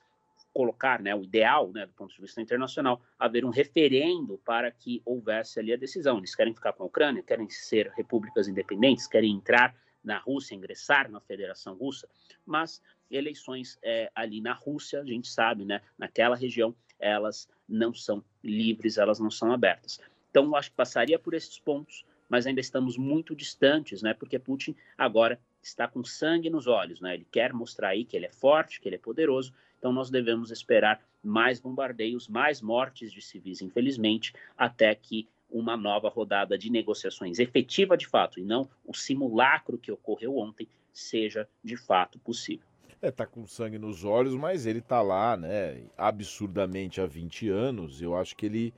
colocar, 0.52 1.00
né, 1.00 1.16
o 1.16 1.24
ideal, 1.24 1.72
né, 1.72 1.86
do 1.86 1.94
ponto 1.94 2.14
de 2.14 2.20
vista 2.20 2.42
internacional, 2.42 3.00
haver 3.20 3.46
um 3.46 3.50
referendo 3.50 4.40
para 4.44 4.72
que 4.72 5.02
houvesse 5.06 5.60
ali 5.60 5.72
a 5.72 5.78
decisão. 5.78 6.18
Eles 6.18 6.34
querem 6.34 6.54
ficar 6.54 6.74
com 6.74 6.84
a 6.84 6.88
Ucrânia, 6.88 7.22
querem 7.22 7.48
ser 7.50 7.92
repúblicas 7.96 8.48
independentes, 8.48 9.08
querem 9.08 9.36
entrar 9.36 9.76
na 10.04 10.18
Rússia, 10.18 10.56
ingressar 10.56 11.12
na 11.12 11.20
Federação 11.20 11.76
Russa, 11.76 12.10
mas 12.46 12.82
eleições 13.10 13.78
é, 13.84 14.12
ali 14.16 14.42
na 14.42 14.54
Rússia, 14.54 15.02
a 15.02 15.06
gente 15.06 15.28
sabe, 15.30 15.64
né, 15.64 15.82
naquela 15.98 16.36
região, 16.36 16.76
elas 17.00 17.50
não 17.68 17.94
são 17.94 18.24
livres, 18.44 18.98
elas 18.98 19.20
não 19.20 19.30
são 19.30 19.52
abertas. 19.52 20.00
Então, 20.30 20.56
acho 20.56 20.70
que 20.70 20.76
passaria 20.76 21.18
por 21.18 21.34
esses 21.34 21.58
pontos, 21.60 22.06
mas 22.30 22.46
ainda 22.46 22.60
estamos 22.60 22.98
muito 22.98 23.36
distantes, 23.36 24.02
né? 24.02 24.14
Porque 24.14 24.38
Putin 24.38 24.76
agora 24.98 25.40
está 25.62 25.88
com 25.88 26.04
sangue 26.04 26.50
nos 26.50 26.68
olhos, 26.68 27.02
né? 27.02 27.16
Ele 27.16 27.28
quer 27.32 27.54
mostrar 27.54 27.90
aí 27.90 28.06
que 28.06 28.16
ele 28.16 28.26
é 28.26 28.32
forte, 28.32 28.80
que 28.80 28.88
ele 28.88 28.96
é 28.96 29.00
poderoso. 29.00 29.54
Então, 29.78 29.92
nós 29.92 30.10
devemos 30.10 30.52
esperar 30.52 31.02
mais 31.24 31.60
bombardeios, 31.60 32.28
mais 32.28 32.62
mortes 32.62 33.12
de 33.12 33.22
civis, 33.22 33.62
infelizmente, 33.62 34.34
até 34.58 34.94
que 34.94 35.28
uma 35.50 35.78
nova 35.78 36.10
rodada 36.10 36.58
de 36.58 36.70
negociações 36.70 37.40
efetiva 37.40 37.96
de 37.96 38.08
fato, 38.08 38.40
e 38.40 38.44
não 38.44 38.70
o 38.86 38.94
simulacro 38.94 39.78
que 39.78 39.92
ocorreu 39.92 40.38
ontem, 40.38 40.68
seja 40.92 41.48
de 41.64 41.78
fato 41.78 42.20
possível. 42.20 42.66
É, 43.02 43.12
tá 43.12 43.26
com 43.26 43.46
sangue 43.46 43.78
nos 43.78 44.04
olhos, 44.04 44.34
mas 44.34 44.66
ele 44.66 44.82
tá 44.82 45.02
lá, 45.02 45.38
né, 45.38 45.84
absurdamente 45.96 47.00
há 47.00 47.06
20 47.06 47.48
anos. 47.50 48.02
Eu 48.02 48.16
acho 48.16 48.36
que 48.36 48.46
ele 48.46 48.74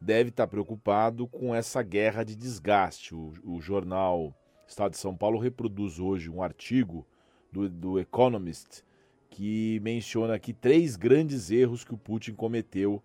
deve 0.00 0.28
estar 0.28 0.46
tá 0.46 0.50
preocupado 0.50 1.26
com 1.26 1.54
essa 1.54 1.82
guerra 1.82 2.22
de 2.22 2.36
desgaste. 2.36 3.14
O, 3.14 3.32
o, 3.42 3.60
jornal 3.60 4.32
Estado 4.66 4.92
de 4.92 4.98
São 4.98 5.16
Paulo 5.16 5.38
reproduz 5.38 5.98
hoje 5.98 6.30
um 6.30 6.42
artigo 6.42 7.06
do, 7.50 7.68
do 7.68 7.98
Economist 7.98 8.84
que 9.28 9.80
menciona 9.82 10.34
aqui 10.34 10.52
três 10.52 10.94
grandes 10.94 11.50
erros 11.50 11.82
que 11.82 11.92
o 11.92 11.98
Putin 11.98 12.34
cometeu 12.34 13.02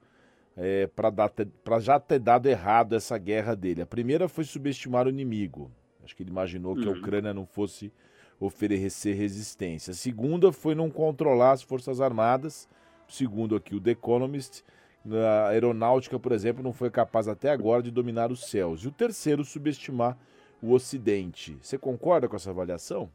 é, 0.55 0.87
para 0.87 1.79
já 1.79 1.99
ter 1.99 2.19
dado 2.19 2.47
errado 2.47 2.95
essa 2.95 3.17
guerra 3.17 3.55
dele. 3.55 3.81
A 3.81 3.87
primeira 3.87 4.27
foi 4.27 4.43
subestimar 4.43 5.07
o 5.07 5.09
inimigo. 5.09 5.71
Acho 6.03 6.15
que 6.15 6.21
ele 6.21 6.29
imaginou 6.29 6.75
que 6.75 6.87
a 6.87 6.91
uhum. 6.91 6.99
Ucrânia 6.99 7.33
não 7.33 7.45
fosse 7.47 7.91
oferecer 8.39 9.13
resistência. 9.13 9.91
A 9.91 9.95
segunda 9.95 10.51
foi 10.51 10.73
não 10.73 10.89
controlar 10.89 11.51
as 11.51 11.61
Forças 11.61 11.99
Armadas. 11.99 12.69
Segundo 13.07 13.55
aqui 13.55 13.75
o 13.75 13.81
The 13.81 13.91
Economist, 13.91 14.63
a 15.11 15.47
aeronáutica, 15.49 16.19
por 16.19 16.31
exemplo, 16.31 16.63
não 16.63 16.73
foi 16.73 16.89
capaz 16.89 17.27
até 17.27 17.49
agora 17.49 17.81
de 17.81 17.91
dominar 17.91 18.31
os 18.31 18.49
céus. 18.49 18.83
E 18.83 18.87
o 18.87 18.91
terceiro, 18.91 19.43
subestimar 19.43 20.17
o 20.61 20.73
Ocidente. 20.73 21.57
Você 21.61 21.77
concorda 21.77 22.27
com 22.27 22.35
essa 22.35 22.51
avaliação? 22.51 23.09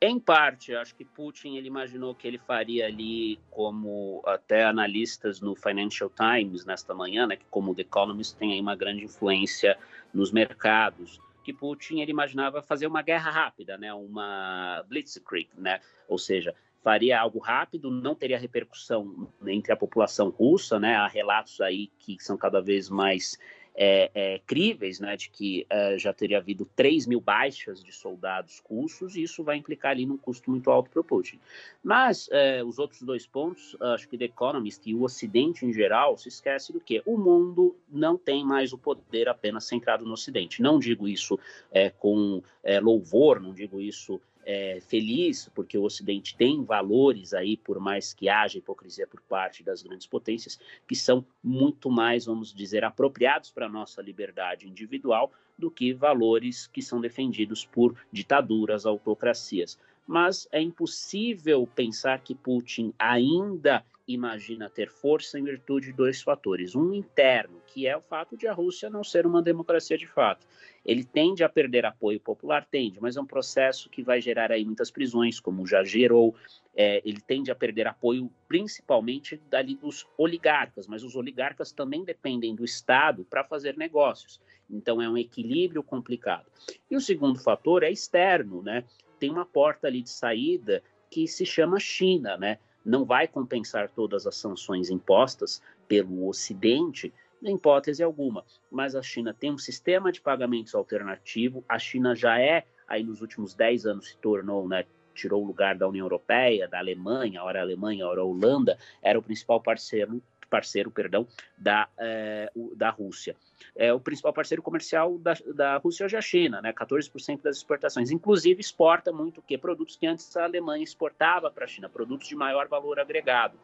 Em 0.00 0.20
parte, 0.20 0.72
acho 0.76 0.94
que 0.94 1.04
Putin 1.04 1.56
ele 1.56 1.66
imaginou 1.66 2.14
que 2.14 2.28
ele 2.28 2.38
faria 2.38 2.86
ali, 2.86 3.40
como 3.50 4.22
até 4.24 4.64
analistas 4.64 5.40
no 5.40 5.56
Financial 5.56 6.08
Times 6.08 6.64
nesta 6.64 6.94
manhã, 6.94 7.26
né, 7.26 7.34
que 7.34 7.44
como 7.50 7.74
The 7.74 7.82
Economist 7.82 8.36
tem 8.36 8.52
aí 8.52 8.60
uma 8.60 8.76
grande 8.76 9.04
influência 9.04 9.76
nos 10.14 10.30
mercados, 10.30 11.20
que 11.48 11.52
Putin 11.54 12.00
ele 12.00 12.10
imaginava 12.10 12.60
fazer 12.60 12.86
uma 12.86 13.00
guerra 13.00 13.30
rápida, 13.30 13.78
né, 13.78 13.92
uma 13.94 14.84
blitzkrieg, 14.86 15.48
né, 15.56 15.80
ou 16.06 16.18
seja, 16.18 16.54
faria 16.84 17.18
algo 17.18 17.38
rápido, 17.38 17.90
não 17.90 18.14
teria 18.14 18.38
repercussão 18.38 19.32
entre 19.46 19.72
a 19.72 19.76
população 19.76 20.28
russa, 20.28 20.78
né, 20.78 20.96
há 20.96 21.08
relatos 21.08 21.58
aí 21.62 21.90
que 21.98 22.22
são 22.22 22.36
cada 22.36 22.60
vez 22.60 22.90
mais 22.90 23.38
é, 23.80 24.10
é, 24.12 24.40
críveis, 24.44 24.98
né, 24.98 25.16
de 25.16 25.30
que 25.30 25.64
é, 25.70 25.96
já 25.96 26.12
teria 26.12 26.38
havido 26.38 26.68
3 26.74 27.06
mil 27.06 27.20
baixas 27.20 27.82
de 27.82 27.92
soldados 27.92 28.60
russos, 28.68 29.14
e 29.14 29.22
isso 29.22 29.44
vai 29.44 29.56
implicar 29.56 29.92
ali 29.92 30.04
num 30.04 30.16
custo 30.16 30.50
muito 30.50 30.68
alto 30.68 30.90
para 30.90 31.00
o 31.00 31.04
Putin. 31.04 31.38
Mas 31.80 32.28
é, 32.32 32.64
os 32.64 32.80
outros 32.80 33.02
dois 33.02 33.24
pontos, 33.24 33.76
acho 33.80 34.08
que 34.08 34.18
The 34.18 34.24
Economist 34.24 34.82
e 34.84 34.94
o 34.94 35.04
Ocidente 35.04 35.64
em 35.64 35.72
geral 35.72 36.16
se 36.16 36.28
esquece 36.28 36.72
do 36.72 36.80
que 36.80 37.00
o 37.06 37.16
mundo 37.16 37.76
não 37.88 38.18
tem 38.18 38.44
mais 38.44 38.72
o 38.72 38.78
poder 38.78 39.28
apenas 39.28 39.64
centrado 39.64 40.04
no 40.04 40.14
Ocidente. 40.14 40.60
Não 40.60 40.80
digo 40.80 41.06
isso 41.06 41.38
é, 41.70 41.88
com 41.88 42.42
é, 42.64 42.80
louvor, 42.80 43.40
não 43.40 43.54
digo 43.54 43.80
isso 43.80 44.20
é, 44.50 44.80
feliz, 44.80 45.50
porque 45.54 45.76
o 45.76 45.82
Ocidente 45.82 46.34
tem 46.34 46.64
valores 46.64 47.34
aí, 47.34 47.54
por 47.54 47.78
mais 47.78 48.14
que 48.14 48.30
haja 48.30 48.56
hipocrisia 48.56 49.06
por 49.06 49.20
parte 49.20 49.62
das 49.62 49.82
grandes 49.82 50.06
potências, 50.06 50.58
que 50.86 50.96
são 50.96 51.22
muito 51.44 51.90
mais, 51.90 52.24
vamos 52.24 52.54
dizer, 52.54 52.82
apropriados 52.82 53.50
para 53.50 53.66
a 53.66 53.68
nossa 53.68 54.00
liberdade 54.00 54.66
individual 54.66 55.30
do 55.58 55.70
que 55.70 55.92
valores 55.92 56.66
que 56.66 56.80
são 56.80 56.98
defendidos 56.98 57.66
por 57.66 57.94
ditaduras, 58.10 58.86
autocracias. 58.86 59.78
Mas 60.06 60.48
é 60.50 60.62
impossível 60.62 61.68
pensar 61.74 62.22
que 62.22 62.34
Putin 62.34 62.94
ainda 62.98 63.84
imagina 64.08 64.70
ter 64.70 64.88
força 64.88 65.38
em 65.38 65.44
virtude 65.44 65.88
de 65.88 65.92
dois 65.92 66.22
fatores. 66.22 66.74
Um 66.74 66.94
interno, 66.94 67.60
que 67.66 67.86
é 67.86 67.94
o 67.94 68.00
fato 68.00 68.38
de 68.38 68.48
a 68.48 68.52
Rússia 68.54 68.88
não 68.88 69.04
ser 69.04 69.26
uma 69.26 69.42
democracia 69.42 69.98
de 69.98 70.06
fato. 70.06 70.46
Ele 70.84 71.04
tende 71.04 71.44
a 71.44 71.48
perder 71.48 71.84
apoio 71.84 72.18
popular? 72.18 72.64
Tende, 72.64 72.98
mas 73.00 73.18
é 73.18 73.20
um 73.20 73.26
processo 73.26 73.90
que 73.90 74.02
vai 74.02 74.20
gerar 74.20 74.50
aí 74.50 74.64
muitas 74.64 74.90
prisões, 74.90 75.38
como 75.38 75.66
já 75.66 75.84
gerou. 75.84 76.34
É, 76.74 77.02
ele 77.04 77.20
tende 77.20 77.50
a 77.50 77.54
perder 77.54 77.86
apoio 77.86 78.32
principalmente 78.48 79.36
dali 79.50 79.74
dos 79.74 80.06
oligarcas, 80.16 80.86
mas 80.86 81.04
os 81.04 81.14
oligarcas 81.14 81.70
também 81.70 82.02
dependem 82.02 82.54
do 82.54 82.64
Estado 82.64 83.26
para 83.26 83.44
fazer 83.44 83.76
negócios. 83.76 84.40
Então 84.70 85.02
é 85.02 85.08
um 85.08 85.18
equilíbrio 85.18 85.82
complicado. 85.82 86.46
E 86.90 86.96
o 86.96 87.00
segundo 87.00 87.38
fator 87.38 87.82
é 87.82 87.90
externo, 87.90 88.62
né? 88.62 88.84
Tem 89.18 89.30
uma 89.30 89.44
porta 89.44 89.86
ali 89.86 90.00
de 90.00 90.10
saída 90.10 90.82
que 91.10 91.26
se 91.26 91.44
chama 91.44 91.78
China, 91.78 92.36
né? 92.38 92.58
Não 92.84 93.04
vai 93.04 93.28
compensar 93.28 93.90
todas 93.90 94.26
as 94.26 94.36
sanções 94.36 94.90
impostas 94.90 95.62
pelo 95.86 96.28
Ocidente, 96.28 97.12
em 97.42 97.54
hipótese 97.54 98.02
alguma. 98.02 98.44
Mas 98.70 98.94
a 98.94 99.02
China 99.02 99.34
tem 99.34 99.52
um 99.52 99.58
sistema 99.58 100.10
de 100.10 100.20
pagamentos 100.20 100.74
alternativo, 100.74 101.64
a 101.68 101.78
China 101.78 102.14
já 102.14 102.40
é, 102.40 102.64
aí 102.86 103.02
nos 103.02 103.20
últimos 103.20 103.54
10 103.54 103.86
anos 103.86 104.08
se 104.08 104.16
tornou, 104.18 104.68
né, 104.68 104.84
tirou 105.14 105.42
o 105.42 105.46
lugar 105.46 105.76
da 105.76 105.88
União 105.88 106.04
Europeia, 106.04 106.68
da 106.68 106.78
Alemanha, 106.78 107.42
ora 107.42 107.60
a 107.60 107.62
Alemanha, 107.62 108.06
ora 108.06 108.20
a 108.20 108.24
Holanda, 108.24 108.78
era 109.02 109.18
o 109.18 109.22
principal 109.22 109.60
parceiro 109.60 110.22
parceiro, 110.48 110.90
perdão, 110.90 111.26
da, 111.56 111.88
é, 111.98 112.50
da 112.74 112.90
Rússia. 112.90 113.36
É, 113.74 113.92
o 113.92 114.00
principal 114.00 114.32
parceiro 114.32 114.62
comercial 114.62 115.18
da, 115.18 115.34
da 115.54 115.76
Rússia 115.76 116.06
hoje 116.06 116.16
é 116.16 116.18
a 116.18 116.22
China, 116.22 116.60
né? 116.60 116.72
14% 116.72 117.42
das 117.42 117.56
exportações. 117.56 118.10
Inclusive, 118.10 118.60
exporta 118.60 119.12
muito 119.12 119.38
o 119.38 119.42
quê? 119.42 119.56
Produtos 119.56 119.96
que 119.96 120.06
antes 120.06 120.36
a 120.36 120.44
Alemanha 120.44 120.84
exportava 120.84 121.50
para 121.50 121.64
a 121.64 121.68
China, 121.68 121.88
produtos 121.88 122.28
de 122.28 122.36
maior 122.36 122.68
valor 122.68 122.98
agregado. 122.98 123.58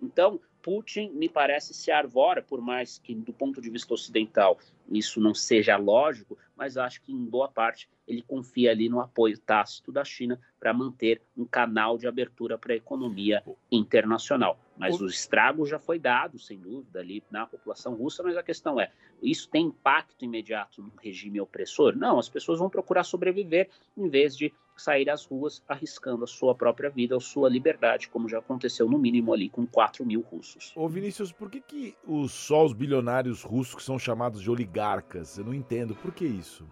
Então, 0.00 0.40
Putin 0.62 1.10
me 1.10 1.28
parece 1.28 1.74
se 1.74 1.90
arvora, 1.90 2.42
por 2.42 2.60
mais 2.60 2.98
que 2.98 3.14
do 3.14 3.32
ponto 3.32 3.60
de 3.60 3.70
vista 3.70 3.94
ocidental 3.94 4.58
isso 4.90 5.20
não 5.20 5.34
seja 5.34 5.76
lógico, 5.76 6.38
mas 6.56 6.76
acho 6.76 7.02
que 7.02 7.12
em 7.12 7.24
boa 7.24 7.48
parte 7.48 7.88
ele 8.08 8.22
confia 8.22 8.70
ali 8.70 8.88
no 8.88 9.00
apoio 9.00 9.38
tácito 9.38 9.92
da 9.92 10.02
China 10.02 10.40
para 10.58 10.72
manter 10.72 11.20
um 11.36 11.44
canal 11.44 11.98
de 11.98 12.08
abertura 12.08 12.56
para 12.56 12.72
a 12.72 12.76
economia 12.76 13.42
internacional. 13.70 14.58
Mas 14.76 15.00
o... 15.00 15.06
estrago 15.06 15.66
já 15.66 15.78
foi 15.78 15.98
dado, 15.98 16.38
sem 16.38 16.58
dúvida, 16.58 17.00
ali 17.00 17.22
na 17.30 17.46
população 17.46 17.94
russa, 17.94 18.22
mas 18.22 18.36
a 18.36 18.42
questão 18.42 18.80
é, 18.80 18.90
isso 19.22 19.48
tem 19.48 19.66
impacto 19.66 20.24
imediato 20.24 20.82
no 20.82 20.92
regime 21.02 21.40
opressor? 21.40 21.96
Não, 21.96 22.18
as 22.18 22.28
pessoas 22.28 22.58
vão 22.58 22.70
procurar 22.70 23.04
sobreviver 23.04 23.68
em 23.96 24.08
vez 24.08 24.36
de 24.36 24.52
sair 24.76 25.10
às 25.10 25.24
ruas 25.26 25.62
arriscando 25.68 26.24
a 26.24 26.26
sua 26.26 26.54
própria 26.54 26.88
vida, 26.88 27.16
a 27.16 27.20
sua 27.20 27.48
liberdade, 27.48 28.08
como 28.08 28.28
já 28.28 28.38
aconteceu 28.38 28.88
no 28.88 28.98
mínimo 28.98 29.32
ali 29.32 29.50
com 29.50 29.66
4 29.66 30.06
mil 30.06 30.20
russos. 30.20 30.72
Ô 30.76 30.88
Vinícius, 30.88 31.32
por 31.32 31.50
que, 31.50 31.60
que 31.60 31.96
os, 32.06 32.32
só 32.32 32.64
os 32.64 32.72
bilionários 32.72 33.42
russos 33.42 33.74
que 33.74 33.82
são 33.82 33.98
chamados 33.98 34.40
de 34.40 34.50
oligarcas? 34.50 35.36
Eu 35.36 35.44
não 35.44 35.54
entendo, 35.54 35.94
por 35.96 36.14
que 36.14 36.24
isso? 36.24 36.64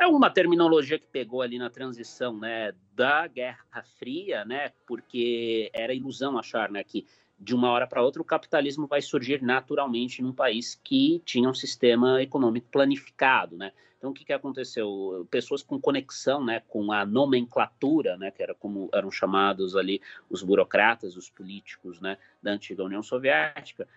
É 0.00 0.06
uma 0.06 0.30
terminologia 0.30 0.98
que 0.98 1.06
pegou 1.06 1.42
ali 1.42 1.58
na 1.58 1.70
transição 1.70 2.38
né, 2.38 2.72
da 2.94 3.26
Guerra 3.26 3.82
Fria, 3.98 4.44
né, 4.44 4.72
porque 4.86 5.70
era 5.72 5.94
ilusão 5.94 6.38
achar 6.38 6.70
né, 6.70 6.84
que 6.84 7.06
de 7.38 7.54
uma 7.54 7.70
hora 7.70 7.86
para 7.86 8.02
outra 8.02 8.22
o 8.22 8.24
capitalismo 8.24 8.86
vai 8.86 9.02
surgir 9.02 9.42
naturalmente 9.42 10.22
num 10.22 10.32
país 10.32 10.80
que 10.82 11.20
tinha 11.24 11.48
um 11.48 11.54
sistema 11.54 12.22
econômico 12.22 12.68
planificado, 12.70 13.56
né? 13.56 13.72
Então 13.98 14.10
o 14.10 14.14
que, 14.14 14.24
que 14.24 14.32
aconteceu? 14.32 15.26
Pessoas 15.30 15.62
com 15.62 15.80
conexão, 15.80 16.44
né, 16.44 16.60
com 16.68 16.92
a 16.92 17.06
nomenclatura, 17.06 18.16
né, 18.16 18.30
que 18.30 18.42
era 18.42 18.54
como 18.54 18.88
eram 18.92 19.10
chamados 19.10 19.74
ali 19.74 20.00
os 20.28 20.42
burocratas, 20.42 21.16
os 21.16 21.30
políticos, 21.30 22.00
né, 22.00 22.18
da 22.42 22.52
antiga 22.52 22.84
União 22.84 23.02
Soviética, 23.02 23.88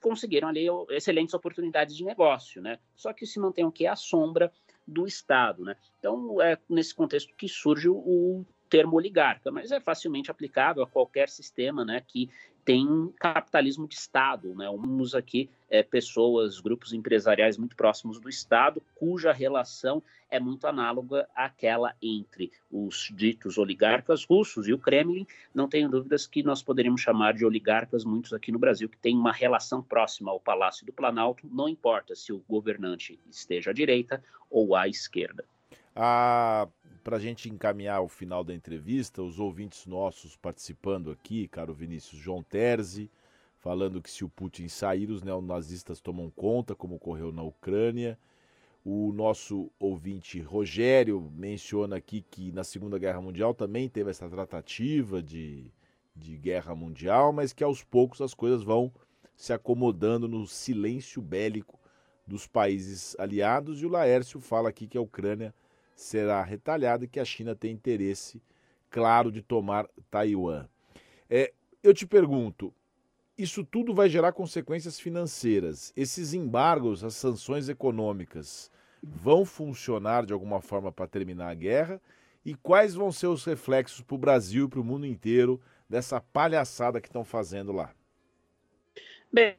conseguiram 0.00 0.48
ali 0.48 0.66
excelentes 0.90 1.34
oportunidades 1.34 1.96
de 1.96 2.04
negócio, 2.04 2.62
né? 2.62 2.78
Só 2.94 3.12
que 3.12 3.26
se 3.26 3.38
mantém 3.38 3.64
o 3.64 3.72
que 3.72 3.86
a 3.86 3.96
sombra 3.96 4.52
do 4.88 5.06
Estado, 5.06 5.64
né? 5.64 5.76
Então 5.98 6.40
é 6.40 6.58
nesse 6.68 6.94
contexto 6.94 7.34
que 7.36 7.46
surge 7.46 7.88
o 7.88 8.44
termo 8.70 8.96
oligarca, 8.96 9.50
mas 9.50 9.70
é 9.70 9.80
facilmente 9.80 10.30
aplicável 10.30 10.82
a 10.82 10.86
qualquer 10.86 11.28
sistema 11.28 11.84
né, 11.84 12.02
que 12.06 12.30
tem 12.68 13.10
capitalismo 13.18 13.88
de 13.88 13.94
Estado. 13.94 14.54
Né? 14.54 14.66
Temos 14.66 15.14
aqui 15.14 15.48
é, 15.70 15.82
pessoas, 15.82 16.60
grupos 16.60 16.92
empresariais 16.92 17.56
muito 17.56 17.74
próximos 17.74 18.20
do 18.20 18.28
Estado, 18.28 18.82
cuja 18.94 19.32
relação 19.32 20.02
é 20.30 20.38
muito 20.38 20.66
análoga 20.66 21.26
àquela 21.34 21.96
entre 22.02 22.52
os 22.70 23.10
ditos 23.16 23.56
oligarcas 23.56 24.22
russos 24.22 24.68
e 24.68 24.74
o 24.74 24.78
Kremlin. 24.78 25.26
Não 25.54 25.66
tenho 25.66 25.88
dúvidas 25.88 26.26
que 26.26 26.42
nós 26.42 26.62
poderíamos 26.62 27.00
chamar 27.00 27.32
de 27.32 27.46
oligarcas 27.46 28.04
muitos 28.04 28.34
aqui 28.34 28.52
no 28.52 28.58
Brasil, 28.58 28.86
que 28.86 28.98
têm 28.98 29.16
uma 29.16 29.32
relação 29.32 29.82
próxima 29.82 30.30
ao 30.30 30.38
Palácio 30.38 30.84
do 30.84 30.92
Planalto, 30.92 31.48
não 31.50 31.70
importa 31.70 32.14
se 32.14 32.34
o 32.34 32.44
governante 32.46 33.18
esteja 33.30 33.70
à 33.70 33.72
direita 33.72 34.22
ou 34.50 34.76
à 34.76 34.86
esquerda. 34.86 35.42
Ah, 35.96 36.68
Para 37.08 37.16
a 37.16 37.20
gente 37.20 37.48
encaminhar 37.48 38.02
o 38.02 38.06
final 38.06 38.44
da 38.44 38.52
entrevista, 38.52 39.22
os 39.22 39.40
ouvintes 39.40 39.86
nossos 39.86 40.36
participando 40.36 41.10
aqui, 41.10 41.48
caro 41.48 41.72
Vinícius 41.72 42.20
João 42.20 42.42
Terzi, 42.42 43.10
falando 43.56 44.02
que 44.02 44.10
se 44.10 44.26
o 44.26 44.28
Putin 44.28 44.68
sair, 44.68 45.10
os 45.10 45.22
neonazistas 45.22 46.02
tomam 46.02 46.28
conta, 46.28 46.74
como 46.74 46.96
ocorreu 46.96 47.32
na 47.32 47.42
Ucrânia. 47.42 48.18
O 48.84 49.10
nosso 49.14 49.70
ouvinte 49.80 50.38
Rogério 50.42 51.32
menciona 51.34 51.96
aqui 51.96 52.20
que 52.30 52.52
na 52.52 52.62
Segunda 52.62 52.98
Guerra 52.98 53.22
Mundial 53.22 53.54
também 53.54 53.88
teve 53.88 54.10
essa 54.10 54.28
tratativa 54.28 55.22
de, 55.22 55.72
de 56.14 56.36
guerra 56.36 56.74
mundial, 56.74 57.32
mas 57.32 57.54
que 57.54 57.64
aos 57.64 57.82
poucos 57.82 58.20
as 58.20 58.34
coisas 58.34 58.62
vão 58.62 58.92
se 59.34 59.54
acomodando 59.54 60.28
no 60.28 60.46
silêncio 60.46 61.22
bélico 61.22 61.80
dos 62.26 62.46
países 62.46 63.18
aliados. 63.18 63.80
E 63.80 63.86
o 63.86 63.88
Laércio 63.88 64.38
fala 64.40 64.68
aqui 64.68 64.86
que 64.86 64.98
a 64.98 65.00
Ucrânia 65.00 65.54
será 65.98 66.42
retalhada 66.42 67.04
e 67.04 67.08
que 67.08 67.18
a 67.18 67.24
China 67.24 67.56
tem 67.56 67.72
interesse 67.72 68.40
claro 68.88 69.32
de 69.32 69.42
tomar 69.42 69.88
Taiwan. 70.08 70.68
É, 71.28 71.52
eu 71.82 71.92
te 71.92 72.06
pergunto, 72.06 72.72
isso 73.36 73.64
tudo 73.64 73.92
vai 73.92 74.08
gerar 74.08 74.32
consequências 74.32 75.00
financeiras. 75.00 75.92
Esses 75.96 76.34
embargos, 76.34 77.02
as 77.02 77.16
sanções 77.16 77.68
econômicas, 77.68 78.70
vão 79.02 79.44
funcionar 79.44 80.24
de 80.24 80.32
alguma 80.32 80.60
forma 80.60 80.92
para 80.92 81.08
terminar 81.08 81.50
a 81.50 81.54
guerra? 81.54 82.00
E 82.44 82.54
quais 82.54 82.94
vão 82.94 83.10
ser 83.10 83.26
os 83.26 83.44
reflexos 83.44 84.00
para 84.00 84.14
o 84.14 84.18
Brasil 84.18 84.66
e 84.66 84.68
para 84.68 84.80
o 84.80 84.84
mundo 84.84 85.04
inteiro 85.04 85.60
dessa 85.88 86.20
palhaçada 86.20 87.00
que 87.00 87.08
estão 87.08 87.24
fazendo 87.24 87.72
lá? 87.72 87.92
Bem, 89.32 89.56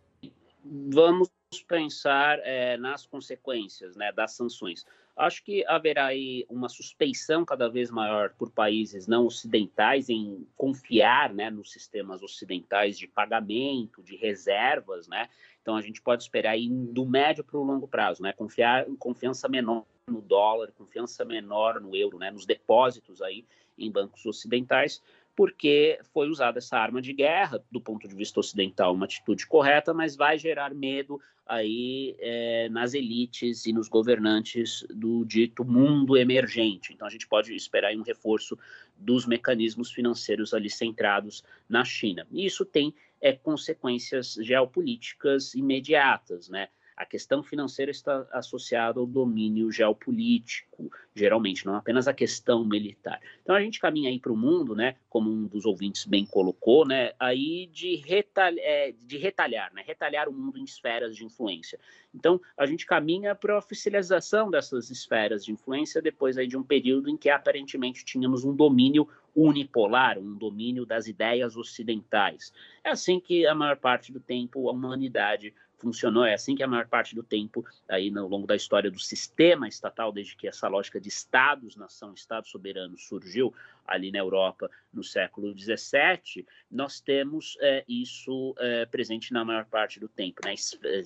vamos 0.64 1.30
pensar 1.68 2.40
é, 2.44 2.78
nas 2.78 3.06
consequências 3.06 3.96
né, 3.96 4.12
das 4.12 4.34
sanções. 4.34 4.86
Acho 5.18 5.44
que 5.44 5.66
haverá 5.68 6.06
aí 6.06 6.46
uma 6.48 6.70
suspeição 6.70 7.44
cada 7.44 7.68
vez 7.68 7.92
maior 7.92 8.30
por 8.38 8.52
países 8.52 9.06
não 9.06 9.26
ocidentais 9.26 10.10
em 10.10 10.48
confiar 10.56 11.34
né, 11.34 11.50
nos 11.50 11.72
sistemas 11.72 12.22
ocidentais 12.22 12.98
de 12.98 13.08
pagamento, 13.08 14.02
de 14.02 14.16
reservas, 14.16 15.08
né? 15.08 15.28
Então 15.62 15.76
a 15.76 15.82
gente 15.82 16.02
pode 16.02 16.24
esperar 16.24 16.52
aí 16.52 16.70
do 16.70 17.06
médio 17.06 17.44
para 17.44 17.58
o 17.58 17.64
longo 17.64 17.86
prazo, 17.86 18.24
né? 18.24 18.32
Confiar, 18.32 18.86
confiança 18.98 19.50
menor 19.50 19.84
no 20.08 20.22
dólar, 20.22 20.72
confiança 20.72 21.26
menor 21.26 21.82
no 21.82 21.94
euro, 21.96 22.18
né? 22.18 22.32
Nos 22.32 22.46
depósitos 22.46 23.22
aí 23.22 23.46
em 23.78 23.92
bancos 23.92 24.26
ocidentais, 24.26 25.02
porque 25.40 25.98
foi 26.14 26.28
usada 26.28 26.58
essa 26.58 26.78
arma 26.78 27.02
de 27.02 27.14
guerra, 27.14 27.64
do 27.72 27.80
ponto 27.80 28.06
de 28.10 28.14
vista 28.14 28.42
ocidental, 28.42 28.94
uma 28.94 29.06
atitude 29.06 29.48
correta, 29.48 29.94
mas 29.94 30.14
vai 30.14 30.38
gerar 30.38 30.74
medo 30.76 31.18
aí 31.48 32.14
é, 32.20 32.68
nas 32.68 32.94
elites 32.94 33.66
e 33.66 33.72
nos 33.72 33.88
governantes 33.88 34.86
do 34.90 35.24
dito 35.24 35.64
mundo 35.64 36.18
emergente. 36.18 36.92
Então 36.92 37.08
a 37.08 37.10
gente 37.10 37.26
pode 37.26 37.56
esperar 37.56 37.96
um 37.96 38.02
reforço 38.02 38.60
dos 38.98 39.26
mecanismos 39.26 39.94
financeiros 39.94 40.54
ali 40.54 40.70
centrados 40.70 41.42
na 41.70 41.86
China. 41.86 42.28
E 42.30 42.46
isso 42.46 42.66
tem 42.66 42.94
é, 43.22 43.32
consequências 43.32 44.34
geopolíticas 44.42 45.56
imediatas, 45.56 46.50
né? 46.50 46.68
A 47.00 47.06
questão 47.06 47.42
financeira 47.42 47.92
está 47.92 48.28
associada 48.30 49.00
ao 49.00 49.08
domínio 49.08 49.72
geopolítico, 49.72 50.92
geralmente, 51.16 51.66
não 51.66 51.76
apenas 51.76 52.10
a 52.10 52.14
questão 52.14 52.66
militar. 52.66 53.22
Então 53.42 53.56
a 53.56 53.62
gente 53.62 53.80
caminha 53.80 54.10
aí 54.10 54.20
para 54.20 54.34
o 54.34 54.36
mundo, 54.36 54.76
né, 54.76 54.98
como 55.10 55.32
um 55.32 55.48
dos 55.48 55.66
ouvintes 55.66 56.06
bem 56.06 56.26
colocou, 56.26 56.86
né, 56.86 57.14
aí 57.18 57.68
de, 57.72 57.96
retalhar, 57.96 58.62
é, 58.62 58.92
de 58.92 59.18
retalhar, 59.18 59.74
né, 59.74 59.82
retalhar 59.88 60.28
o 60.28 60.34
mundo 60.34 60.60
em 60.60 60.66
esferas 60.66 61.16
de 61.16 61.24
influência. 61.24 61.80
Então 62.14 62.42
a 62.58 62.66
gente 62.66 62.86
caminha 62.86 63.34
para 63.34 63.54
a 63.54 63.60
oficialização 63.60 64.52
dessas 64.52 64.90
esferas 64.90 65.46
de 65.46 65.54
influência 65.54 66.02
depois 66.02 66.38
aí 66.38 66.48
de 66.48 66.58
um 66.58 66.64
período 66.64 67.10
em 67.10 67.16
que 67.16 67.30
aparentemente 67.30 68.04
tínhamos 68.04 68.44
um 68.44 68.54
domínio 68.54 69.08
unipolar, 69.34 70.20
um 70.20 70.34
domínio 70.36 70.86
das 70.86 71.08
ideias 71.08 71.56
ocidentais. 71.56 72.52
É 72.84 72.90
assim 72.90 73.22
que 73.22 73.48
a 73.48 73.56
maior 73.56 73.78
parte 73.78 74.12
do 74.12 74.20
tempo 74.20 74.68
a 74.68 74.74
humanidade 74.74 75.54
funcionou. 75.80 76.26
É 76.26 76.34
assim 76.34 76.56
que 76.56 76.64
a 76.64 76.68
maior 76.68 76.88
parte 76.88 77.16
do 77.16 77.24
tempo, 77.24 77.66
aí 77.88 78.12
no 78.12 78.28
longo 78.28 78.46
da 78.46 78.56
história 78.56 78.92
do 78.92 79.00
sistema 79.00 79.68
estatal, 79.68 80.12
desde 80.12 80.36
que 80.36 80.48
essa 80.48 80.68
lógica 80.68 81.00
de 81.00 81.08
estados, 81.08 81.76
nação, 81.76 82.14
estado 82.14 82.48
soberano 82.48 82.98
surgiu 82.98 83.54
ali 83.90 84.12
na 84.12 84.20
Europa 84.20 84.70
no 84.92 85.04
século 85.04 85.54
XVII, 85.58 86.46
nós 86.70 87.00
temos 87.00 87.58
é, 87.62 87.84
isso 87.88 88.56
é, 88.58 88.86
presente 88.86 89.32
na 89.34 89.46
maior 89.46 89.66
parte 89.66 90.00
do 90.00 90.08
tempo, 90.08 90.42
né? 90.46 90.56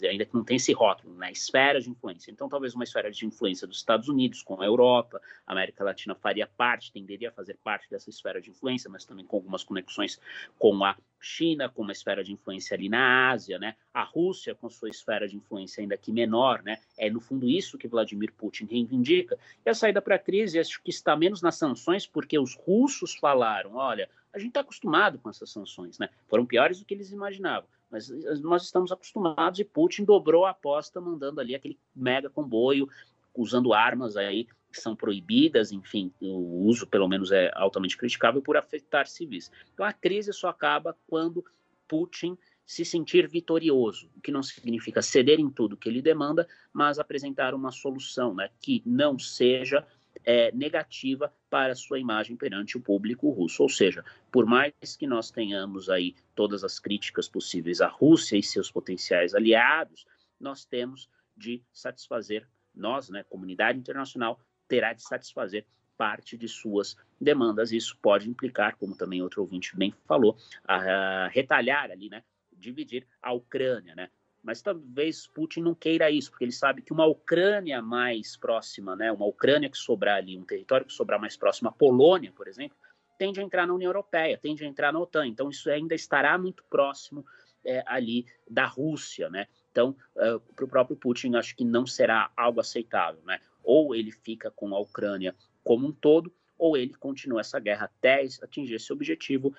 ainda 0.09 0.25
que 0.25 0.33
não 0.33 0.43
tem 0.43 0.57
esse 0.57 0.71
rótulo, 0.73 1.13
na 1.13 1.27
né? 1.27 1.31
esfera 1.31 1.81
de 1.81 1.89
influência. 1.89 2.31
Então, 2.31 2.47
talvez 2.47 2.73
uma 2.73 2.83
esfera 2.83 3.11
de 3.11 3.25
influência 3.25 3.67
dos 3.67 3.77
Estados 3.77 4.07
Unidos 4.07 4.41
com 4.41 4.61
a 4.61 4.65
Europa, 4.65 5.21
a 5.45 5.51
América 5.51 5.83
Latina 5.83 6.15
faria 6.15 6.47
parte, 6.47 6.91
tenderia 6.91 7.29
a 7.29 7.31
fazer 7.31 7.57
parte 7.63 7.89
dessa 7.89 8.09
esfera 8.09 8.41
de 8.41 8.49
influência, 8.49 8.89
mas 8.89 9.05
também 9.05 9.25
com 9.25 9.37
algumas 9.37 9.63
conexões 9.63 10.19
com 10.57 10.83
a 10.83 10.95
China, 11.19 11.69
com 11.69 11.81
uma 11.81 11.93
esfera 11.93 12.23
de 12.23 12.33
influência 12.33 12.75
ali 12.75 12.89
na 12.89 13.31
Ásia, 13.31 13.57
né? 13.57 13.75
A 13.93 14.03
Rússia 14.03 14.53
com 14.53 14.69
sua 14.69 14.89
esfera 14.89 15.27
de 15.27 15.37
influência 15.37 15.81
ainda 15.81 15.97
que 15.97 16.11
menor, 16.11 16.61
né? 16.63 16.79
É 16.97 17.09
no 17.09 17.21
fundo 17.21 17.47
isso 17.47 17.77
que 17.77 17.87
Vladimir 17.87 18.33
Putin 18.33 18.65
reivindica. 18.65 19.37
E 19.65 19.69
a 19.69 19.73
saída 19.73 20.01
para 20.01 20.15
a 20.15 20.19
crise 20.19 20.59
acho 20.59 20.81
que 20.83 20.89
está 20.89 21.15
menos 21.15 21.41
nas 21.41 21.55
sanções, 21.55 22.05
porque 22.05 22.37
os 22.37 22.55
russos 22.55 22.72
falaram, 23.19 23.75
olha, 23.75 24.09
a 24.33 24.39
gente 24.39 24.49
está 24.49 24.61
acostumado 24.61 25.19
com 25.19 25.29
essas 25.29 25.49
sanções, 25.49 25.99
né? 25.99 26.09
Foram 26.27 26.45
piores 26.45 26.79
do 26.79 26.85
que 26.85 26.93
eles 26.93 27.11
imaginavam, 27.11 27.69
mas 27.89 28.09
nós 28.41 28.63
estamos 28.63 28.91
acostumados 28.91 29.59
e 29.59 29.63
Putin 29.63 30.03
dobrou 30.03 30.45
a 30.45 30.51
aposta 30.51 30.99
mandando 30.99 31.39
ali 31.39 31.53
aquele 31.53 31.77
mega 31.95 32.29
comboio 32.29 32.89
usando 33.35 33.73
armas 33.73 34.15
aí 34.17 34.47
que 34.71 34.81
são 34.81 34.95
proibidas, 34.95 35.71
enfim, 35.71 36.11
o 36.19 36.65
uso 36.65 36.87
pelo 36.87 37.07
menos 37.07 37.31
é 37.31 37.51
altamente 37.53 37.95
criticável 37.95 38.41
por 38.41 38.57
afetar 38.57 39.07
civis. 39.07 39.51
Então 39.73 39.85
a 39.85 39.93
crise 39.93 40.33
só 40.33 40.49
acaba 40.49 40.97
quando 41.07 41.45
Putin 41.87 42.35
se 42.65 42.83
sentir 42.83 43.27
vitorioso, 43.27 44.09
o 44.15 44.21
que 44.21 44.31
não 44.31 44.41
significa 44.41 45.01
ceder 45.01 45.39
em 45.39 45.49
tudo 45.49 45.77
que 45.77 45.87
ele 45.87 46.01
demanda, 46.01 46.47
mas 46.71 46.97
apresentar 46.97 47.53
uma 47.53 47.71
solução 47.71 48.33
né, 48.33 48.49
que 48.59 48.81
não 48.85 49.19
seja 49.19 49.85
é, 50.25 50.51
negativa 50.53 51.31
para 51.53 51.75
sua 51.75 51.99
imagem 51.99 52.35
perante 52.35 52.77
o 52.77 52.81
público 52.81 53.29
russo. 53.29 53.61
Ou 53.61 53.69
seja, 53.69 54.03
por 54.31 54.43
mais 54.43 54.73
que 54.97 55.05
nós 55.05 55.29
tenhamos 55.29 55.87
aí 55.87 56.15
todas 56.33 56.63
as 56.63 56.79
críticas 56.79 57.29
possíveis 57.29 57.79
à 57.79 57.85
Rússia 57.85 58.35
e 58.35 58.41
seus 58.41 58.71
potenciais 58.71 59.35
aliados, 59.35 60.03
nós 60.39 60.65
temos 60.65 61.07
de 61.37 61.61
satisfazer, 61.71 62.47
nós, 62.73 63.07
né, 63.07 63.23
comunidade 63.29 63.77
internacional, 63.77 64.39
terá 64.67 64.93
de 64.93 65.03
satisfazer 65.03 65.63
parte 65.95 66.35
de 66.35 66.47
suas 66.47 66.97
demandas. 67.21 67.71
Isso 67.71 67.95
pode 68.01 68.27
implicar, 68.27 68.75
como 68.75 68.97
também 68.97 69.21
outro 69.21 69.41
ouvinte 69.41 69.77
bem 69.77 69.93
falou, 70.07 70.35
a, 70.67 71.27
retalhar 71.27 71.91
ali, 71.91 72.09
né, 72.09 72.23
dividir 72.51 73.05
a 73.21 73.31
Ucrânia, 73.31 73.93
né? 73.93 74.09
Mas 74.43 74.61
talvez 74.61 75.25
Putin 75.25 75.61
não 75.61 75.73
queira 75.73 76.11
isso, 76.11 76.29
porque 76.29 76.43
ele 76.43 76.51
sabe 76.51 76.81
que 76.81 76.91
uma 76.91 77.05
Ucrânia 77.05 77.81
mais 77.81 78.35
próxima, 78.35 78.95
né, 78.95 79.11
uma 79.11 79.25
Ucrânia 79.25 79.69
que 79.69 79.77
sobrar 79.77 80.17
ali, 80.17 80.37
um 80.37 80.43
território 80.43 80.85
que 80.85 80.91
sobrar 80.91 81.19
mais 81.19 81.37
próximo 81.37 81.69
à 81.69 81.71
Polônia, 81.71 82.31
por 82.35 82.47
exemplo, 82.47 82.75
tende 83.17 83.39
a 83.39 83.43
entrar 83.43 83.65
na 83.65 83.73
União 83.73 83.89
Europeia, 83.89 84.37
tende 84.37 84.65
a 84.65 84.67
entrar 84.67 84.91
na 84.91 84.99
OTAN. 84.99 85.27
Então 85.27 85.49
isso 85.49 85.69
ainda 85.69 85.95
estará 85.95 86.37
muito 86.37 86.63
próximo 86.69 87.25
é, 87.63 87.81
ali 87.87 88.25
da 88.49 88.65
Rússia, 88.65 89.29
né? 89.29 89.47
Então, 89.71 89.95
uh, 90.15 90.39
para 90.53 90.65
o 90.65 90.67
próprio 90.67 90.97
Putin, 90.97 91.35
acho 91.35 91.55
que 91.55 91.63
não 91.63 91.85
será 91.85 92.29
algo 92.35 92.59
aceitável, 92.59 93.21
né? 93.23 93.39
Ou 93.63 93.95
ele 93.95 94.11
fica 94.11 94.51
com 94.51 94.75
a 94.75 94.79
Ucrânia 94.79 95.33
como 95.63 95.87
um 95.87 95.91
todo, 95.91 96.31
ou 96.57 96.77
ele 96.77 96.93
continua 96.93 97.39
essa 97.39 97.59
guerra 97.59 97.85
até 97.85 98.27
atingir 98.41 98.75
esse 98.75 98.91
objetivo 98.91 99.55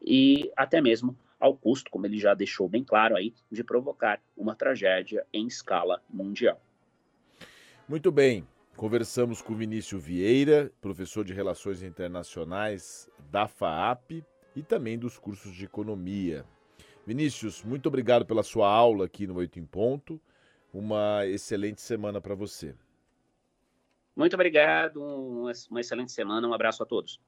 e 0.00 0.50
até 0.56 0.80
mesmo 0.80 1.16
ao 1.38 1.56
custo, 1.56 1.90
como 1.90 2.06
ele 2.06 2.18
já 2.18 2.34
deixou 2.34 2.68
bem 2.68 2.84
claro 2.84 3.16
aí, 3.16 3.34
de 3.50 3.62
provocar 3.62 4.20
uma 4.36 4.54
tragédia 4.54 5.26
em 5.32 5.46
escala 5.46 6.02
mundial. 6.08 6.60
Muito 7.88 8.10
bem. 8.10 8.46
Conversamos 8.76 9.42
com 9.42 9.56
Vinícius 9.56 10.04
Vieira, 10.04 10.70
professor 10.80 11.24
de 11.24 11.32
Relações 11.32 11.82
Internacionais 11.82 13.10
da 13.30 13.48
FAAP 13.48 14.22
e 14.54 14.62
também 14.62 14.98
dos 14.98 15.18
cursos 15.18 15.52
de 15.52 15.64
Economia. 15.64 16.44
Vinícius, 17.04 17.64
muito 17.64 17.86
obrigado 17.86 18.26
pela 18.26 18.42
sua 18.42 18.68
aula 18.68 19.06
aqui 19.06 19.26
no 19.26 19.34
Oito 19.36 19.58
em 19.58 19.64
Ponto. 19.64 20.20
Uma 20.72 21.26
excelente 21.26 21.80
semana 21.80 22.20
para 22.20 22.34
você. 22.34 22.74
Muito 24.14 24.34
obrigado, 24.34 25.02
uma 25.02 25.80
excelente 25.80 26.12
semana, 26.12 26.46
um 26.46 26.52
abraço 26.52 26.82
a 26.82 26.86
todos. 26.86 27.20